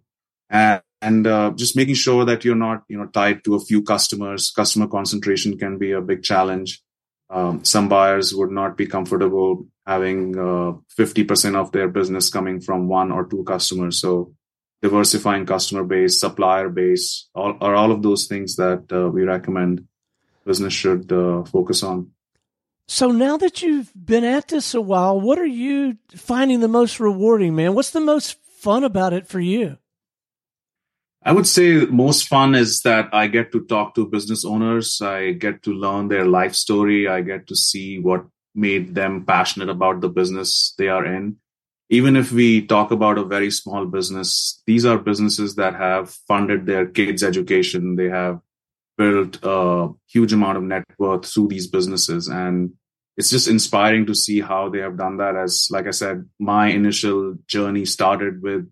And, 0.50 0.83
and 1.04 1.28
uh, 1.28 1.52
just 1.56 1.76
making 1.76 1.96
sure 1.96 2.26
that 2.26 2.46
you're 2.46 2.56
not 2.56 2.84
you 2.88 2.98
know 2.98 3.08
tied 3.08 3.44
to 3.44 3.56
a 3.56 3.60
few 3.60 3.84
customers 3.84 4.52
customer 4.52 4.88
concentration 4.88 5.58
can 5.58 5.78
be 5.78 5.92
a 5.92 6.02
big 6.02 6.24
challenge 6.24 6.82
um, 7.30 7.64
some 7.66 7.90
buyers 7.90 8.34
would 8.34 8.52
not 8.52 8.78
be 8.78 8.86
comfortable 8.86 9.66
having 9.86 10.38
uh, 10.38 10.74
50% 10.98 11.56
of 11.56 11.72
their 11.72 11.88
business 11.88 12.30
coming 12.30 12.62
from 12.62 12.88
one 12.88 13.12
or 13.12 13.26
two 13.26 13.44
customers 13.44 14.00
so 14.00 14.34
diversifying 14.82 15.46
customer 15.46 15.84
base 15.84 16.20
supplier 16.20 16.70
base 16.70 17.30
all, 17.36 17.58
are 17.62 17.76
all 17.76 17.92
of 17.92 18.02
those 18.02 18.28
things 18.28 18.56
that 18.56 18.84
uh, 18.92 19.10
we 19.10 19.24
recommend 19.24 19.86
business 20.46 20.74
should 20.74 21.12
uh, 21.12 21.44
focus 21.44 21.84
on 21.84 22.12
so 22.88 23.12
now 23.12 23.38
that 23.38 23.62
you've 23.62 23.92
been 23.96 24.26
at 24.26 24.50
this 24.50 24.74
a 24.74 24.82
while, 24.82 25.20
what 25.20 25.40
are 25.40 25.46
you 25.46 25.98
finding 26.16 26.60
the 26.60 26.68
most 26.68 27.00
rewarding, 27.00 27.56
man? 27.56 27.76
What's 27.76 27.92
the 27.92 28.02
most 28.02 28.38
fun 28.60 28.84
about 28.84 29.14
it 29.14 29.26
for 29.26 29.40
you? 29.40 29.78
I 31.26 31.32
would 31.32 31.48
say 31.48 31.86
most 31.86 32.28
fun 32.28 32.54
is 32.54 32.82
that 32.82 33.10
I 33.14 33.28
get 33.28 33.52
to 33.54 33.64
talk 33.66 33.96
to 33.96 34.06
business 34.08 34.44
owners. 34.44 35.02
I 35.02 35.32
get 35.32 35.64
to 35.64 35.74
learn 35.74 36.10
their 36.10 36.26
life 36.26 36.54
story. 36.54 37.08
I 37.08 37.22
get 37.22 37.48
to 37.48 37.56
see 37.56 37.98
what 37.98 38.26
made 38.54 38.94
them 38.94 39.26
passionate 39.26 39.70
about 39.70 40.02
the 40.02 40.10
business 40.10 40.74
they 40.78 40.90
are 40.90 41.06
in. 41.06 41.38
Even 41.90 42.16
if 42.16 42.32
we 42.32 42.66
talk 42.66 42.92
about 42.92 43.18
a 43.18 43.24
very 43.24 43.52
small 43.52 43.86
business, 43.86 44.62
these 44.68 44.86
are 44.86 44.98
businesses 44.98 45.56
that 45.56 45.76
have 45.76 46.10
funded 46.28 46.66
their 46.66 46.88
kids' 46.88 47.24
education. 47.24 47.96
They 47.96 48.10
have 48.10 48.42
built 48.98 49.40
a 49.44 49.90
huge 50.08 50.34
amount 50.34 50.58
of 50.58 50.64
net 50.64 50.84
worth 50.98 51.26
through 51.26 51.48
these 51.48 51.68
businesses 51.68 52.28
and 52.28 52.74
it's 53.16 53.30
just 53.30 53.48
inspiring 53.48 54.06
to 54.08 54.16
see 54.16 54.42
how 54.42 54.70
they 54.70 54.80
have 54.80 54.98
done 54.98 55.18
that 55.18 55.36
as 55.36 55.68
like 55.72 55.88
i 55.88 55.92
said 55.92 56.28
my 56.40 56.68
initial 56.68 57.36
journey 57.48 57.86
started 57.86 58.42
with 58.42 58.72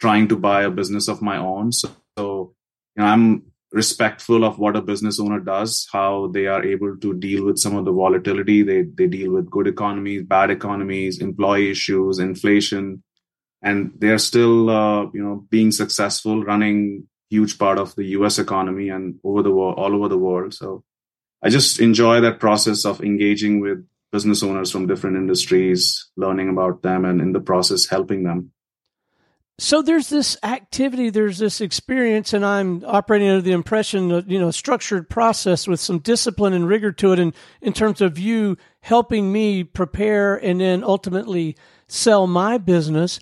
trying 0.00 0.28
to 0.28 0.36
buy 0.36 0.62
a 0.62 0.70
business 0.70 1.08
of 1.08 1.22
my 1.22 1.36
own 1.36 1.72
so, 1.72 1.88
so 2.16 2.54
you 2.96 3.02
know 3.02 3.08
i'm 3.08 3.42
respectful 3.72 4.44
of 4.44 4.58
what 4.58 4.76
a 4.76 4.80
business 4.80 5.20
owner 5.20 5.40
does 5.40 5.86
how 5.92 6.28
they 6.28 6.46
are 6.46 6.64
able 6.64 6.96
to 6.96 7.12
deal 7.14 7.44
with 7.44 7.58
some 7.58 7.76
of 7.76 7.84
the 7.84 7.92
volatility 7.92 8.62
they 8.62 8.82
they 8.82 9.06
deal 9.06 9.32
with 9.32 9.50
good 9.50 9.66
economies 9.66 10.22
bad 10.22 10.50
economies 10.50 11.20
employee 11.20 11.70
issues 11.70 12.18
inflation 12.18 13.02
and 13.60 13.92
they're 13.98 14.18
still 14.18 14.70
uh, 14.70 15.02
you 15.12 15.22
know 15.22 15.44
being 15.50 15.70
successful 15.70 16.42
running 16.44 17.06
huge 17.30 17.58
part 17.58 17.78
of 17.78 17.94
the 17.94 18.04
US 18.18 18.38
economy 18.38 18.88
and 18.88 19.18
over 19.24 19.42
the 19.42 19.50
world, 19.50 19.78
all 19.78 19.94
over 19.94 20.08
the 20.08 20.18
world. 20.18 20.54
So 20.54 20.84
I 21.42 21.50
just 21.50 21.80
enjoy 21.80 22.20
that 22.20 22.40
process 22.40 22.84
of 22.84 23.02
engaging 23.02 23.60
with 23.60 23.86
business 24.10 24.42
owners 24.42 24.70
from 24.70 24.86
different 24.86 25.16
industries, 25.16 26.08
learning 26.16 26.48
about 26.48 26.82
them, 26.82 27.04
and 27.04 27.20
in 27.20 27.32
the 27.32 27.40
process, 27.40 27.86
helping 27.86 28.22
them. 28.24 28.52
So 29.60 29.82
there's 29.82 30.08
this 30.08 30.36
activity, 30.44 31.10
there's 31.10 31.38
this 31.38 31.60
experience, 31.60 32.32
and 32.32 32.46
I'm 32.46 32.84
operating 32.84 33.28
under 33.28 33.42
the 33.42 33.52
impression 33.52 34.08
that, 34.08 34.30
you 34.30 34.38
know, 34.38 34.52
structured 34.52 35.10
process 35.10 35.66
with 35.66 35.80
some 35.80 35.98
discipline 35.98 36.52
and 36.52 36.68
rigor 36.68 36.92
to 36.92 37.12
it 37.12 37.18
and 37.18 37.34
in 37.60 37.72
terms 37.72 38.00
of 38.00 38.20
you 38.20 38.56
helping 38.82 39.32
me 39.32 39.64
prepare 39.64 40.36
and 40.36 40.60
then 40.60 40.84
ultimately 40.84 41.56
sell 41.88 42.28
my 42.28 42.58
business. 42.58 43.18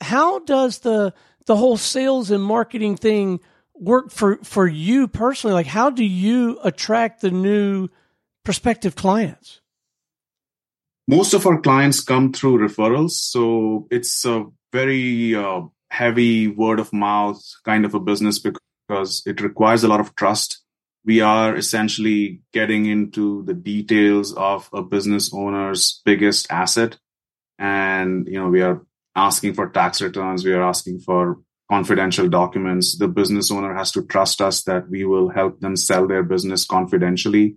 How 0.00 0.38
does 0.38 0.78
the, 0.78 1.12
the 1.46 1.56
whole 1.56 1.76
sales 1.76 2.30
and 2.30 2.42
marketing 2.42 2.96
thing 2.96 3.40
work 3.74 4.12
for 4.12 4.38
for 4.44 4.68
you 4.68 5.08
personally? 5.08 5.54
Like, 5.54 5.66
how 5.66 5.90
do 5.90 6.04
you 6.04 6.60
attract 6.62 7.22
the 7.22 7.32
new 7.32 7.88
prospective 8.44 8.94
clients? 8.94 9.60
Most 11.08 11.34
of 11.34 11.46
our 11.46 11.60
clients 11.60 12.00
come 12.00 12.32
through 12.32 12.68
referrals, 12.68 13.10
so 13.10 13.88
it's 13.90 14.24
a 14.24 14.46
very 14.72 15.34
uh, 15.34 15.62
heavy 15.90 16.48
word 16.48 16.80
of 16.80 16.92
mouth 16.92 17.42
kind 17.64 17.84
of 17.84 17.94
a 17.94 18.00
business 18.00 18.38
because 18.38 19.22
it 19.26 19.40
requires 19.40 19.84
a 19.84 19.88
lot 19.88 20.00
of 20.00 20.14
trust. 20.14 20.62
We 21.04 21.20
are 21.20 21.56
essentially 21.56 22.42
getting 22.52 22.86
into 22.86 23.42
the 23.44 23.54
details 23.54 24.34
of 24.34 24.68
a 24.72 24.82
business 24.82 25.32
owner's 25.32 26.02
biggest 26.04 26.50
asset, 26.50 26.98
and 27.58 28.26
you 28.28 28.38
know 28.38 28.48
we 28.48 28.62
are 28.62 28.82
asking 29.16 29.54
for 29.54 29.68
tax 29.68 30.00
returns. 30.02 30.44
We 30.44 30.52
are 30.52 30.62
asking 30.62 31.00
for 31.00 31.40
confidential 31.70 32.28
documents. 32.28 32.98
The 32.98 33.08
business 33.08 33.50
owner 33.50 33.74
has 33.74 33.92
to 33.92 34.04
trust 34.04 34.42
us 34.42 34.62
that 34.64 34.90
we 34.90 35.04
will 35.04 35.30
help 35.30 35.60
them 35.60 35.76
sell 35.76 36.06
their 36.06 36.22
business 36.22 36.66
confidentially. 36.66 37.56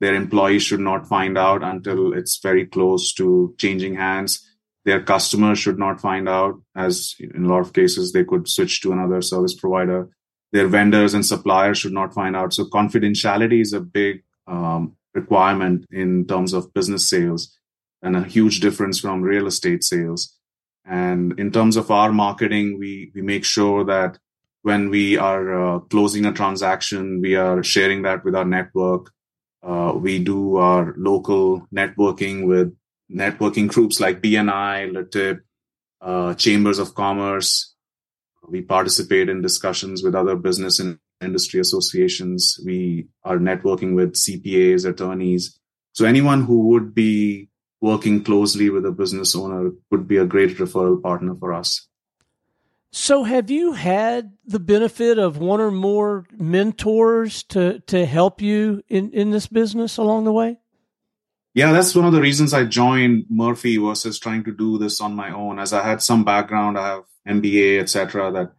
Their 0.00 0.14
employees 0.14 0.64
should 0.64 0.80
not 0.80 1.06
find 1.06 1.38
out 1.38 1.62
until 1.62 2.12
it's 2.12 2.40
very 2.42 2.66
close 2.66 3.14
to 3.14 3.54
changing 3.58 3.94
hands. 3.94 4.44
Their 4.84 5.02
customers 5.02 5.58
should 5.58 5.78
not 5.78 6.00
find 6.00 6.28
out, 6.28 6.60
as 6.74 7.14
in 7.20 7.44
a 7.44 7.48
lot 7.48 7.60
of 7.60 7.72
cases, 7.72 8.12
they 8.12 8.24
could 8.24 8.48
switch 8.48 8.80
to 8.80 8.92
another 8.92 9.22
service 9.22 9.54
provider. 9.54 10.08
Their 10.50 10.66
vendors 10.66 11.14
and 11.14 11.24
suppliers 11.24 11.78
should 11.78 11.92
not 11.92 12.12
find 12.12 12.34
out. 12.34 12.52
So, 12.52 12.64
confidentiality 12.64 13.60
is 13.60 13.72
a 13.72 13.80
big 13.80 14.24
um, 14.46 14.96
requirement 15.14 15.86
in 15.90 16.26
terms 16.26 16.52
of 16.52 16.74
business 16.74 17.08
sales 17.08 17.56
and 18.02 18.16
a 18.16 18.24
huge 18.24 18.60
difference 18.60 18.98
from 18.98 19.22
real 19.22 19.46
estate 19.46 19.84
sales. 19.84 20.36
And 20.84 21.38
in 21.38 21.52
terms 21.52 21.76
of 21.76 21.90
our 21.90 22.12
marketing, 22.12 22.78
we, 22.78 23.12
we 23.14 23.22
make 23.22 23.44
sure 23.44 23.84
that 23.84 24.18
when 24.62 24.90
we 24.90 25.16
are 25.16 25.76
uh, 25.76 25.78
closing 25.80 26.24
a 26.24 26.32
transaction, 26.32 27.20
we 27.20 27.36
are 27.36 27.62
sharing 27.62 28.02
that 28.02 28.24
with 28.24 28.34
our 28.34 28.44
network. 28.44 29.12
Uh, 29.62 29.92
we 29.94 30.18
do 30.18 30.56
our 30.56 30.94
local 30.96 31.68
networking 31.74 32.46
with 32.46 32.74
networking 33.14 33.68
groups 33.68 34.00
like 34.00 34.22
BNI, 34.22 34.92
LeTip, 34.92 35.40
uh, 36.00 36.34
chambers 36.34 36.78
of 36.78 36.94
commerce. 36.94 37.74
We 38.48 38.62
participate 38.62 39.28
in 39.28 39.40
discussions 39.40 40.02
with 40.02 40.14
other 40.14 40.34
business 40.34 40.80
and 40.80 40.98
industry 41.20 41.60
associations. 41.60 42.58
We 42.64 43.06
are 43.24 43.38
networking 43.38 43.94
with 43.94 44.14
CPAs, 44.14 44.84
attorneys. 44.84 45.58
So 45.92 46.04
anyone 46.04 46.42
who 46.42 46.68
would 46.68 46.94
be 46.94 47.48
working 47.80 48.24
closely 48.24 48.70
with 48.70 48.86
a 48.86 48.92
business 48.92 49.36
owner 49.36 49.70
would 49.90 50.08
be 50.08 50.16
a 50.16 50.24
great 50.24 50.56
referral 50.56 51.02
partner 51.02 51.34
for 51.38 51.52
us. 51.52 51.86
So, 52.94 53.24
have 53.24 53.50
you 53.50 53.72
had 53.72 54.32
the 54.44 54.60
benefit 54.60 55.18
of 55.18 55.38
one 55.38 55.62
or 55.62 55.70
more 55.70 56.26
mentors 56.36 57.42
to 57.44 57.80
to 57.80 58.04
help 58.04 58.42
you 58.42 58.82
in 58.88 59.10
in 59.12 59.30
this 59.30 59.46
business 59.46 59.96
along 59.96 60.24
the 60.24 60.32
way? 60.32 60.58
Yeah, 61.54 61.72
that's 61.72 61.94
one 61.94 62.06
of 62.06 62.12
the 62.12 62.20
reasons 62.20 62.54
I 62.54 62.64
joined 62.64 63.26
Murphy 63.28 63.76
versus 63.76 64.18
trying 64.18 64.44
to 64.44 64.52
do 64.52 64.78
this 64.78 65.00
on 65.00 65.14
my 65.14 65.30
own. 65.30 65.58
As 65.58 65.72
I 65.72 65.82
had 65.82 66.00
some 66.00 66.24
background, 66.24 66.78
I 66.78 66.88
have 66.88 67.04
MBA, 67.28 67.78
etc. 67.80 68.32
That 68.32 68.52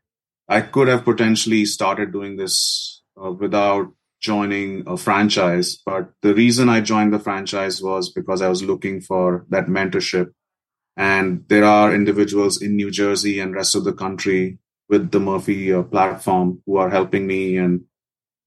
I 0.48 0.62
could 0.62 0.88
have 0.88 1.04
potentially 1.04 1.66
started 1.66 2.12
doing 2.12 2.38
this 2.38 3.02
uh, 3.22 3.32
without 3.32 3.92
joining 4.22 4.84
a 4.88 4.96
franchise. 4.96 5.78
But 5.84 6.12
the 6.22 6.36
reason 6.36 6.70
I 6.70 6.82
joined 6.82 7.14
the 7.14 7.20
franchise 7.20 7.82
was 7.82 8.12
because 8.12 8.42
I 8.42 8.50
was 8.50 8.64
looking 8.64 9.02
for 9.02 9.46
that 9.50 9.66
mentorship 9.66 10.32
and 10.96 11.46
there 11.48 11.64
are 11.64 11.94
individuals 11.94 12.62
in 12.62 12.76
New 12.76 12.92
Jersey 12.92 13.40
and 13.40 13.56
rest 13.56 13.76
of 13.76 13.84
the 13.84 13.94
country 13.94 14.60
with 14.90 15.12
the 15.12 15.20
Murphy 15.20 15.74
uh, 15.74 15.84
platform 15.84 16.62
who 16.66 16.78
are 16.78 16.90
helping 16.90 17.26
me. 17.26 17.58
And 17.58 17.86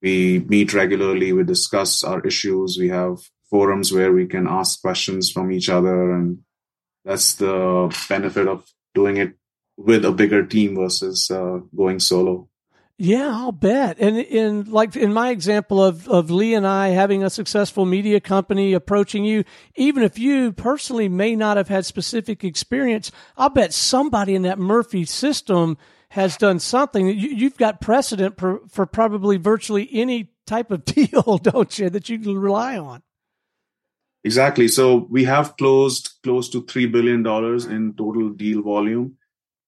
we 0.01 0.39
meet 0.41 0.73
regularly. 0.73 1.33
We 1.33 1.43
discuss 1.43 2.05
our 2.05 2.25
issues. 2.25 2.77
We 2.79 2.89
have 2.89 3.19
forums 3.51 3.93
where 3.93 4.13
we 4.13 4.27
can 4.27 4.47
ask 4.47 4.81
questions 4.81 5.31
from 5.31 5.53
each 5.53 5.69
other. 5.69 6.13
And 6.13 6.39
that's 7.05 7.35
the 7.35 7.95
benefit 8.09 8.49
of 8.49 8.65
doing 8.95 9.17
it 9.17 9.35
with 9.77 10.05
a 10.05 10.13
bigger 10.13 10.45
team 10.45 10.77
versus 10.77 11.31
uh, 11.31 11.61
going 11.75 12.01
solo. 12.01 12.49
Yeah, 12.99 13.31
I'll 13.31 13.53
bet. 13.53 13.99
And 13.99 14.17
in 14.17 14.71
like 14.71 14.97
in 14.97 15.13
my 15.13 15.29
example 15.29 15.85
of 15.85 16.09
of 16.09 16.31
Lee 16.31 16.55
and 16.55 16.67
I 16.67 16.89
having 16.89 17.23
a 17.23 17.29
successful 17.29 17.85
media 17.85 18.21
company 18.21 18.73
approaching 18.73 19.23
you, 19.23 19.45
even 19.75 20.03
if 20.03 20.19
you 20.19 20.53
personally 20.53 21.11
may 21.11 21.37
not 21.37 21.59
have 21.59 21.69
had 21.69 21.85
specific 21.85 22.43
experience, 22.43 23.13
I'll 23.37 23.51
bet 23.51 23.75
somebody 23.75 24.35
in 24.35 24.43
that 24.43 24.59
Murphy 24.59 25.05
system 25.05 25.77
has 26.11 26.39
done 26.39 26.59
something. 26.59 27.07
You, 27.07 27.45
have 27.45 27.59
got 27.59 27.83
precedent 27.83 28.39
for, 28.39 28.61
for 28.69 28.87
probably 28.87 29.37
virtually 29.37 29.89
any 29.93 30.33
type 30.47 30.71
of 30.71 30.85
deal, 30.87 31.39
don't 31.39 31.79
you, 31.79 31.91
that 31.91 32.09
you 32.09 32.19
can 32.19 32.39
rely 32.39 32.79
on. 32.79 33.03
Exactly. 34.27 34.67
So 34.67 35.07
we 35.09 35.23
have 35.23 35.57
closed 35.57 36.11
close 36.25 36.49
to 36.49 36.61
$3 36.61 36.91
billion 36.91 37.25
in 37.71 37.95
total 37.95 38.31
deal 38.31 38.61
volume. 38.61 39.19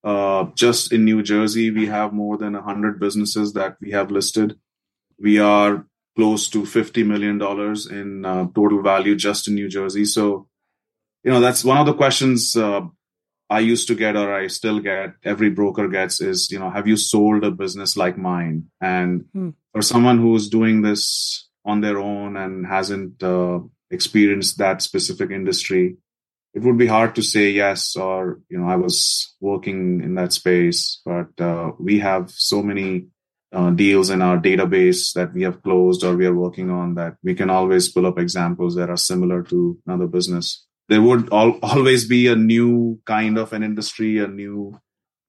Uh, 0.03 0.47
just 0.57 0.93
in 0.93 1.05
New 1.05 1.23
Jersey, 1.23 1.71
we 1.71 1.87
have 1.87 2.13
more 2.13 2.37
than 2.37 2.55
100 2.55 2.99
businesses 2.99 3.53
that 3.53 3.77
we 3.81 3.93
have 3.93 4.11
listed. 4.11 4.59
We 5.17 5.39
are 5.39 5.87
close 6.17 6.51
to 6.51 6.63
$50 6.63 7.07
million 7.07 7.41
in 8.01 8.25
uh, 8.25 8.49
total 8.53 8.83
value 8.83 9.15
just 9.15 9.47
in 9.47 9.55
New 9.55 9.69
Jersey. 9.69 10.05
So, 10.05 10.49
you 11.23 11.31
know, 11.31 11.39
that's 11.39 11.65
one 11.65 11.79
of 11.79 11.87
the 11.87 11.95
questions 11.95 12.57
uh, 12.57 12.81
I 13.49 13.61
used 13.61 13.87
to 13.87 13.95
get 13.95 14.17
or 14.17 14.35
I 14.35 14.49
still 14.49 14.81
get, 14.81 15.15
every 15.23 15.51
broker 15.51 15.87
gets 15.87 16.21
is, 16.21 16.51
you 16.51 16.59
know, 16.59 16.71
have 16.71 16.89
you 16.89 16.97
sold 16.97 17.45
a 17.45 17.53
business 17.53 17.97
like 17.97 18.19
mine? 18.19 18.71
And 18.81 19.27
hmm. 19.33 19.51
for 19.73 19.83
someone 19.83 20.19
who's 20.19 20.49
doing 20.49 20.83
this 20.83 21.49
on 21.65 21.81
their 21.81 22.01
own 22.01 22.37
and 22.37 22.67
hasn't 22.67 23.23
uh, 23.23 23.61
experienced 23.91 24.59
that 24.59 24.83
specific 24.83 25.31
industry, 25.31 25.97
it 26.55 26.63
would 26.63 26.79
be 26.79 26.87
hard 26.87 27.15
to 27.15 27.23
say 27.23 27.51
yes 27.51 27.95
or 27.95 28.41
you 28.49 28.59
know 28.59 28.69
i 28.69 28.75
was 28.75 29.35
working 29.41 30.01
in 30.03 30.15
that 30.15 30.33
space 30.33 31.01
but 31.05 31.29
uh, 31.41 31.71
we 31.79 31.99
have 31.99 32.31
so 32.31 32.63
many 32.63 33.07
uh, 33.53 33.71
deals 33.71 34.11
in 34.11 34.21
our 34.21 34.39
database 34.39 35.13
that 35.15 35.33
we 35.33 35.43
have 35.43 35.63
closed 35.63 36.05
or 36.05 36.17
we 36.17 36.27
are 36.27 36.35
working 36.35 36.71
on 36.71 36.95
that 36.95 37.17
we 37.23 37.35
can 37.35 37.51
always 37.51 37.89
pull 37.89 38.07
up 38.07 38.19
examples 38.19 38.75
that 38.75 38.91
are 38.91 38.97
similar 38.97 39.43
to 39.43 39.79
another 39.87 40.07
business. 40.07 40.67
There 40.89 41.01
would 41.01 41.33
al- 41.33 41.59
always 41.63 42.07
be 42.07 42.27
a 42.27 42.37
new 42.37 43.01
kind 43.07 43.39
of 43.39 43.53
an 43.53 43.63
industry 43.63 44.19
a 44.19 44.27
new 44.27 44.79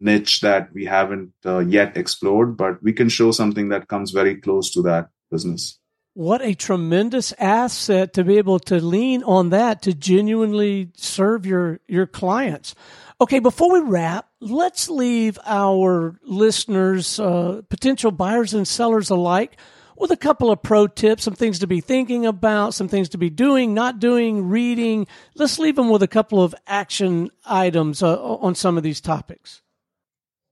niche 0.01 0.41
that 0.41 0.73
we 0.73 0.85
haven't 0.85 1.31
uh, 1.45 1.59
yet 1.59 1.95
explored 1.95 2.57
but 2.57 2.81
we 2.83 2.93
can 2.93 3.09
show 3.09 3.31
something 3.31 3.69
that 3.69 3.87
comes 3.87 4.11
very 4.11 4.35
close 4.35 4.71
to 4.71 4.81
that 4.81 5.09
business 5.31 5.78
what 6.19 6.41
a 6.41 6.53
tremendous 6.53 7.31
asset 7.39 8.11
to 8.11 8.25
be 8.25 8.37
able 8.37 8.59
to 8.59 8.81
lean 8.81 9.23
on 9.23 9.51
that 9.51 9.81
to 9.81 9.93
genuinely 9.93 10.91
serve 10.97 11.45
your 11.45 11.79
your 11.87 12.05
clients. 12.05 12.75
Okay, 13.21 13.39
before 13.39 13.71
we 13.71 13.79
wrap, 13.79 14.27
let's 14.41 14.89
leave 14.89 15.39
our 15.45 16.19
listeners, 16.23 17.21
uh, 17.21 17.61
potential 17.69 18.11
buyers 18.11 18.53
and 18.53 18.67
sellers 18.67 19.09
alike, 19.09 19.55
with 19.95 20.11
a 20.11 20.17
couple 20.17 20.51
of 20.51 20.61
pro 20.61 20.87
tips, 20.87 21.23
some 21.23 21.35
things 21.35 21.59
to 21.59 21.67
be 21.67 21.79
thinking 21.79 22.25
about, 22.25 22.73
some 22.73 22.89
things 22.89 23.07
to 23.09 23.17
be 23.17 23.29
doing, 23.29 23.73
not 23.73 23.99
doing, 23.99 24.49
reading. 24.49 25.07
Let's 25.35 25.57
leave 25.57 25.77
them 25.77 25.89
with 25.89 26.03
a 26.03 26.07
couple 26.07 26.43
of 26.43 26.53
action 26.67 27.29
items 27.45 28.03
uh, 28.03 28.21
on 28.21 28.55
some 28.55 28.75
of 28.75 28.83
these 28.83 28.99
topics. 28.99 29.61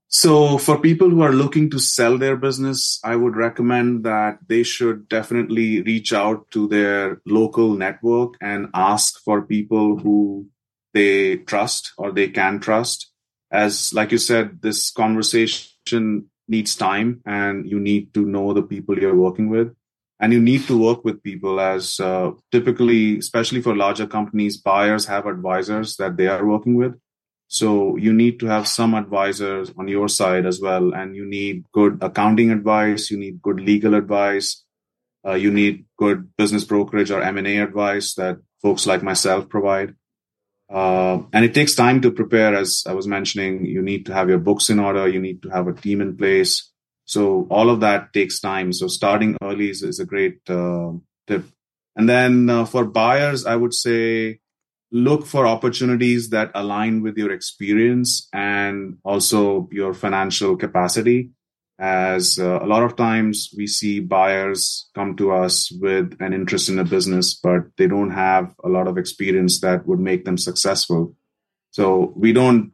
So 0.10 0.58
for 0.58 0.80
people 0.80 1.10
who 1.10 1.22
are 1.22 1.34
looking 1.34 1.70
to 1.72 1.80
sell 1.80 2.18
their 2.18 2.38
business, 2.38 3.00
I 3.04 3.16
would 3.18 3.36
recommend 3.36 4.06
that 4.06 4.40
they 4.48 4.64
should 4.64 5.10
definitely 5.10 5.82
reach 5.82 6.14
out 6.14 6.50
to 6.52 6.68
their 6.68 7.22
local 7.26 7.74
network 7.74 8.36
and 8.40 8.70
ask 8.74 9.22
for 9.24 9.42
people 9.42 9.98
who 9.98 10.48
they 10.94 11.38
trust 11.38 11.92
or 11.98 12.12
they 12.12 12.30
can 12.30 12.60
trust. 12.60 13.12
As 13.52 13.94
like 13.94 14.12
you 14.12 14.18
said, 14.18 14.62
this 14.62 14.92
conversation 14.92 16.30
needs 16.48 16.76
time 16.76 17.22
and 17.26 17.70
you 17.70 17.80
need 17.80 18.14
to 18.14 18.26
know 18.26 18.54
the 18.54 18.64
people 18.64 18.98
you're 18.98 19.16
working 19.16 19.50
with 19.50 19.76
and 20.20 20.34
you 20.34 20.42
need 20.42 20.66
to 20.68 20.78
work 20.78 21.04
with 21.04 21.22
people 21.22 21.60
as 21.60 22.00
uh, 22.00 22.32
typically 22.52 23.18
especially 23.18 23.62
for 23.62 23.76
larger 23.76 24.08
companies 24.08 24.58
buyers 24.58 25.06
have 25.06 25.26
advisors 25.26 25.98
that 25.98 26.18
they 26.18 26.28
are 26.28 26.46
working 26.46 26.76
with 26.76 26.94
so 27.48 27.96
you 27.96 28.14
need 28.14 28.40
to 28.42 28.48
have 28.48 28.68
some 28.68 28.94
advisors 28.94 29.72
on 29.78 29.88
your 29.88 30.10
side 30.10 30.46
as 30.46 30.60
well, 30.60 30.94
and 30.94 31.16
you 31.16 31.26
need 31.26 31.64
good 31.72 32.00
accounting 32.02 32.52
advice. 32.52 33.10
You 33.10 33.18
need 33.18 33.42
good 33.42 33.60
legal 33.60 33.96
advice. 33.96 34.64
Uh, 35.26 35.34
you 35.34 35.52
need 35.52 35.86
good 35.98 36.36
business 36.38 36.64
brokerage 36.64 37.12
or 37.12 37.22
M&A 37.22 37.58
advice 37.58 38.14
that 38.16 38.38
folks 38.62 38.86
like 38.86 39.04
myself 39.04 39.50
provide. 39.50 39.96
Uh, 40.70 41.22
and 41.32 41.46
it 41.46 41.54
takes 41.54 41.76
time 41.76 42.02
to 42.02 42.12
prepare. 42.12 42.54
As 42.54 42.84
I 42.86 42.94
was 42.94 43.08
mentioning, 43.08 43.66
you 43.66 43.82
need 43.82 44.06
to 44.08 44.14
have 44.14 44.30
your 44.30 44.40
books 44.40 44.70
in 44.70 44.80
order. 44.80 45.08
You 45.08 45.20
need 45.20 45.42
to 45.44 45.50
have 45.50 45.68
a 45.68 45.74
team 45.74 46.02
in 46.02 46.18
place. 46.18 46.72
So 47.06 47.48
all 47.50 47.70
of 47.70 47.80
that 47.80 48.12
takes 48.12 48.42
time. 48.42 48.74
So 48.74 48.88
starting 48.88 49.38
early 49.42 49.70
is, 49.70 49.82
is 49.82 50.00
a 50.00 50.06
great 50.06 50.40
uh, 50.50 50.92
tip. 51.26 51.46
And 51.96 52.10
then 52.10 52.50
uh, 52.50 52.66
for 52.66 52.84
buyers, 52.86 53.46
I 53.46 53.56
would 53.56 53.74
say 53.74 54.40
look 54.92 55.26
for 55.26 55.46
opportunities 55.46 56.30
that 56.30 56.52
align 56.56 57.02
with 57.02 57.18
your 57.18 57.32
experience 57.32 58.28
and 58.34 58.98
also 59.04 59.68
your 59.72 59.94
financial 59.94 60.56
capacity 60.56 61.32
as 61.80 62.40
uh, 62.40 62.60
a 62.62 62.66
lot 62.66 62.84
of 62.84 62.96
times 62.96 63.54
we 63.56 63.68
see 63.68 64.00
buyers 64.00 64.90
come 64.96 65.16
to 65.16 65.32
us 65.32 65.72
with 65.80 66.16
an 66.20 66.34
interest 66.34 66.70
in 66.70 66.80
a 66.80 66.84
business 66.84 67.36
but 67.36 67.62
they 67.78 67.88
don't 67.88 68.12
have 68.12 68.54
a 68.64 68.70
lot 68.70 68.88
of 68.88 68.98
experience 68.98 69.62
that 69.62 69.86
would 69.86 70.00
make 70.00 70.26
them 70.26 70.38
successful. 70.38 71.16
So 71.72 72.14
we 72.16 72.34
don't 72.34 72.72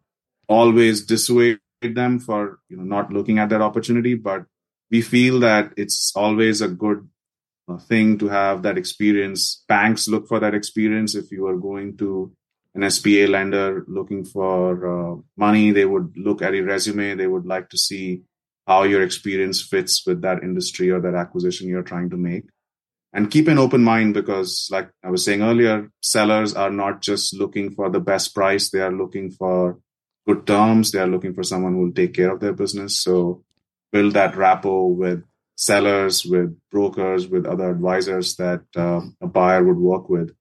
always 0.48 1.06
dissuade 1.06 1.60
them 1.82 2.20
for 2.20 2.60
you 2.70 2.78
know 2.78 2.84
not 2.84 3.12
looking 3.12 3.40
at 3.40 3.50
that 3.50 3.62
opportunity 3.62 4.16
but 4.16 4.46
we 4.90 5.02
feel 5.02 5.40
that 5.40 5.74
it's 5.76 6.14
always 6.16 6.62
a 6.62 6.68
good 6.68 7.08
thing 7.88 8.18
to 8.20 8.28
have 8.28 8.64
that 8.64 8.78
experience. 8.78 9.64
Banks 9.68 10.08
look 10.08 10.28
for 10.28 10.40
that 10.40 10.54
experience. 10.54 11.16
If 11.16 11.32
you 11.32 11.48
are 11.48 11.58
going 11.58 11.98
to 11.98 12.32
an 12.76 12.82
SBA 12.82 13.30
lender 13.30 13.86
looking 13.88 14.26
for 14.26 14.88
uh, 14.88 15.16
money, 15.38 15.72
they 15.72 15.86
would 15.86 16.14
look 16.18 16.42
at 16.42 16.54
your 16.54 16.66
resume. 16.66 17.16
They 17.16 17.28
would 17.28 17.46
like 17.46 17.70
to 17.70 17.78
see 17.78 18.24
how 18.68 18.84
your 18.84 19.04
experience 19.04 19.62
fits 19.62 20.06
with 20.06 20.22
that 20.22 20.42
industry 20.44 20.90
or 20.90 21.00
that 21.02 21.16
acquisition 21.16 21.68
you're 21.68 21.84
trying 21.84 22.10
to 22.10 22.18
make. 22.18 22.46
And 23.16 23.30
keep 23.30 23.48
an 23.48 23.60
open 23.60 23.84
mind 23.84 24.16
because, 24.16 24.70
like 24.72 24.90
I 25.04 25.12
was 25.12 25.24
saying 25.24 25.44
earlier, 25.44 25.92
sellers 26.02 26.56
are 26.56 26.72
not 26.72 27.02
just 27.02 27.36
looking 27.36 27.70
for 27.70 27.90
the 27.90 28.00
best 28.00 28.34
price. 28.34 28.72
They 28.72 28.82
are 28.82 28.92
looking 28.92 29.30
for 29.30 29.78
good 30.26 30.48
terms. 30.48 30.92
They 30.92 31.00
are 31.00 31.08
looking 31.08 31.34
for 31.36 31.44
someone 31.44 31.74
who 31.74 31.82
will 31.82 31.94
take 31.94 32.16
care 32.16 32.32
of 32.32 32.40
their 32.40 32.54
business. 32.54 32.98
So 33.00 33.44
build 33.92 34.14
that 34.14 34.36
rapport 34.36 34.92
with 34.92 35.24
sellers, 35.56 36.26
with 36.26 36.58
brokers, 36.72 37.28
with 37.28 37.46
other 37.46 37.70
advisors 37.70 38.36
that 38.38 38.62
uh, 38.76 39.02
a 39.22 39.28
buyer 39.28 39.64
would 39.64 39.78
work 39.78 40.10
with, 40.10 40.36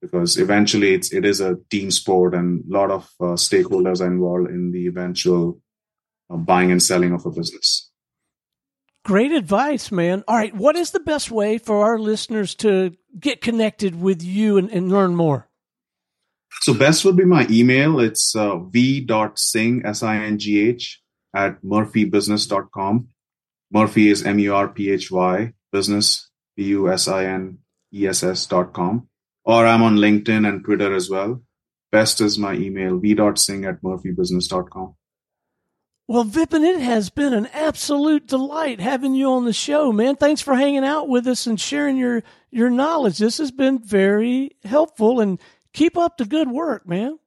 because 0.00 0.38
eventually 0.38 0.94
it's 0.94 1.12
it 1.12 1.24
is 1.24 1.40
a 1.40 1.58
team 1.70 1.90
sport, 1.90 2.34
and 2.34 2.64
a 2.64 2.72
lot 2.72 2.90
of 2.90 3.10
uh, 3.20 3.34
stakeholders 3.34 4.00
are 4.00 4.06
involved 4.06 4.50
in 4.50 4.72
the 4.72 4.86
eventual 4.86 5.60
uh, 6.30 6.36
buying 6.36 6.70
and 6.70 6.82
selling 6.82 7.12
of 7.12 7.26
a 7.26 7.30
business. 7.30 7.90
Great 9.04 9.32
advice, 9.32 9.90
man. 9.90 10.22
All 10.28 10.36
right, 10.36 10.54
what 10.54 10.76
is 10.76 10.92
the 10.92 11.00
best 11.00 11.30
way 11.30 11.58
for 11.58 11.84
our 11.84 11.98
listeners 11.98 12.54
to 12.56 12.94
get 13.18 13.40
connected 13.40 14.00
with 14.00 14.22
you 14.22 14.58
and, 14.58 14.70
and 14.70 14.92
learn 14.92 15.16
more? 15.16 15.48
So 16.60 16.72
best 16.72 17.04
would 17.04 17.16
be 17.16 17.24
my 17.24 17.46
email. 17.50 17.98
It's 17.98 18.36
uh, 18.36 18.58
v.singh, 18.58 19.82
S-I-N-G-H, 19.84 21.02
at 21.34 21.62
murphybusiness.com. 21.62 23.08
Murphy 23.72 24.10
is 24.10 24.24
M 24.24 24.38
U 24.38 24.54
R 24.54 24.68
P 24.68 24.90
H 24.90 25.10
Y 25.10 25.52
business, 25.72 26.30
B 26.56 26.64
U 26.64 26.92
S 26.92 27.08
I 27.08 27.24
N 27.24 27.58
E 27.92 28.06
S 28.06 28.22
S 28.22 28.46
dot 28.46 28.72
com. 28.72 29.08
Or 29.44 29.66
I'm 29.66 29.82
on 29.82 29.96
LinkedIn 29.96 30.46
and 30.46 30.64
Twitter 30.64 30.94
as 30.94 31.10
well. 31.10 31.42
best 31.90 32.20
is 32.20 32.38
my 32.38 32.54
email, 32.54 32.98
v.singh 32.98 33.64
at 33.64 33.82
murphybusiness.com. 33.82 34.94
Well, 36.08 36.24
Vipin, 36.24 36.62
it 36.62 36.80
has 36.80 37.10
been 37.10 37.32
an 37.32 37.46
absolute 37.46 38.26
delight 38.26 38.80
having 38.80 39.14
you 39.14 39.30
on 39.30 39.44
the 39.44 39.52
show, 39.52 39.92
man. 39.92 40.16
Thanks 40.16 40.40
for 40.40 40.54
hanging 40.54 40.84
out 40.84 41.08
with 41.08 41.26
us 41.26 41.46
and 41.46 41.60
sharing 41.60 41.96
your, 41.96 42.22
your 42.50 42.70
knowledge. 42.70 43.18
This 43.18 43.38
has 43.38 43.50
been 43.50 43.78
very 43.78 44.52
helpful 44.64 45.20
and 45.20 45.40
keep 45.72 45.96
up 45.96 46.18
the 46.18 46.24
good 46.24 46.50
work, 46.50 46.86
man. 46.86 47.18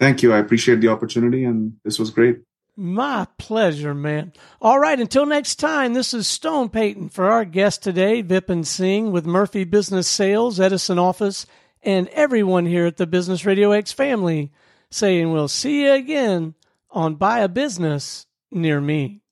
Thank 0.00 0.22
you. 0.22 0.32
I 0.32 0.38
appreciate 0.38 0.80
the 0.80 0.88
opportunity 0.88 1.44
and 1.44 1.74
this 1.84 1.98
was 1.98 2.10
great. 2.10 2.38
My 2.80 3.26
pleasure, 3.38 3.92
man. 3.92 4.32
All 4.62 4.78
right, 4.78 5.00
until 5.00 5.26
next 5.26 5.56
time, 5.56 5.94
this 5.94 6.14
is 6.14 6.28
Stone 6.28 6.68
Payton 6.68 7.08
for 7.08 7.28
our 7.28 7.44
guest 7.44 7.82
today, 7.82 8.22
Vipin 8.22 8.64
Singh 8.64 9.10
with 9.10 9.26
Murphy 9.26 9.64
Business 9.64 10.06
Sales, 10.06 10.60
Edison 10.60 10.96
Office, 10.96 11.44
and 11.82 12.06
everyone 12.10 12.66
here 12.66 12.86
at 12.86 12.96
the 12.96 13.08
Business 13.08 13.44
Radio 13.44 13.72
X 13.72 13.90
family 13.90 14.52
saying 14.92 15.32
we'll 15.32 15.48
see 15.48 15.82
you 15.82 15.92
again 15.92 16.54
on 16.88 17.16
Buy 17.16 17.40
a 17.40 17.48
Business 17.48 18.26
Near 18.52 18.80
Me. 18.80 19.22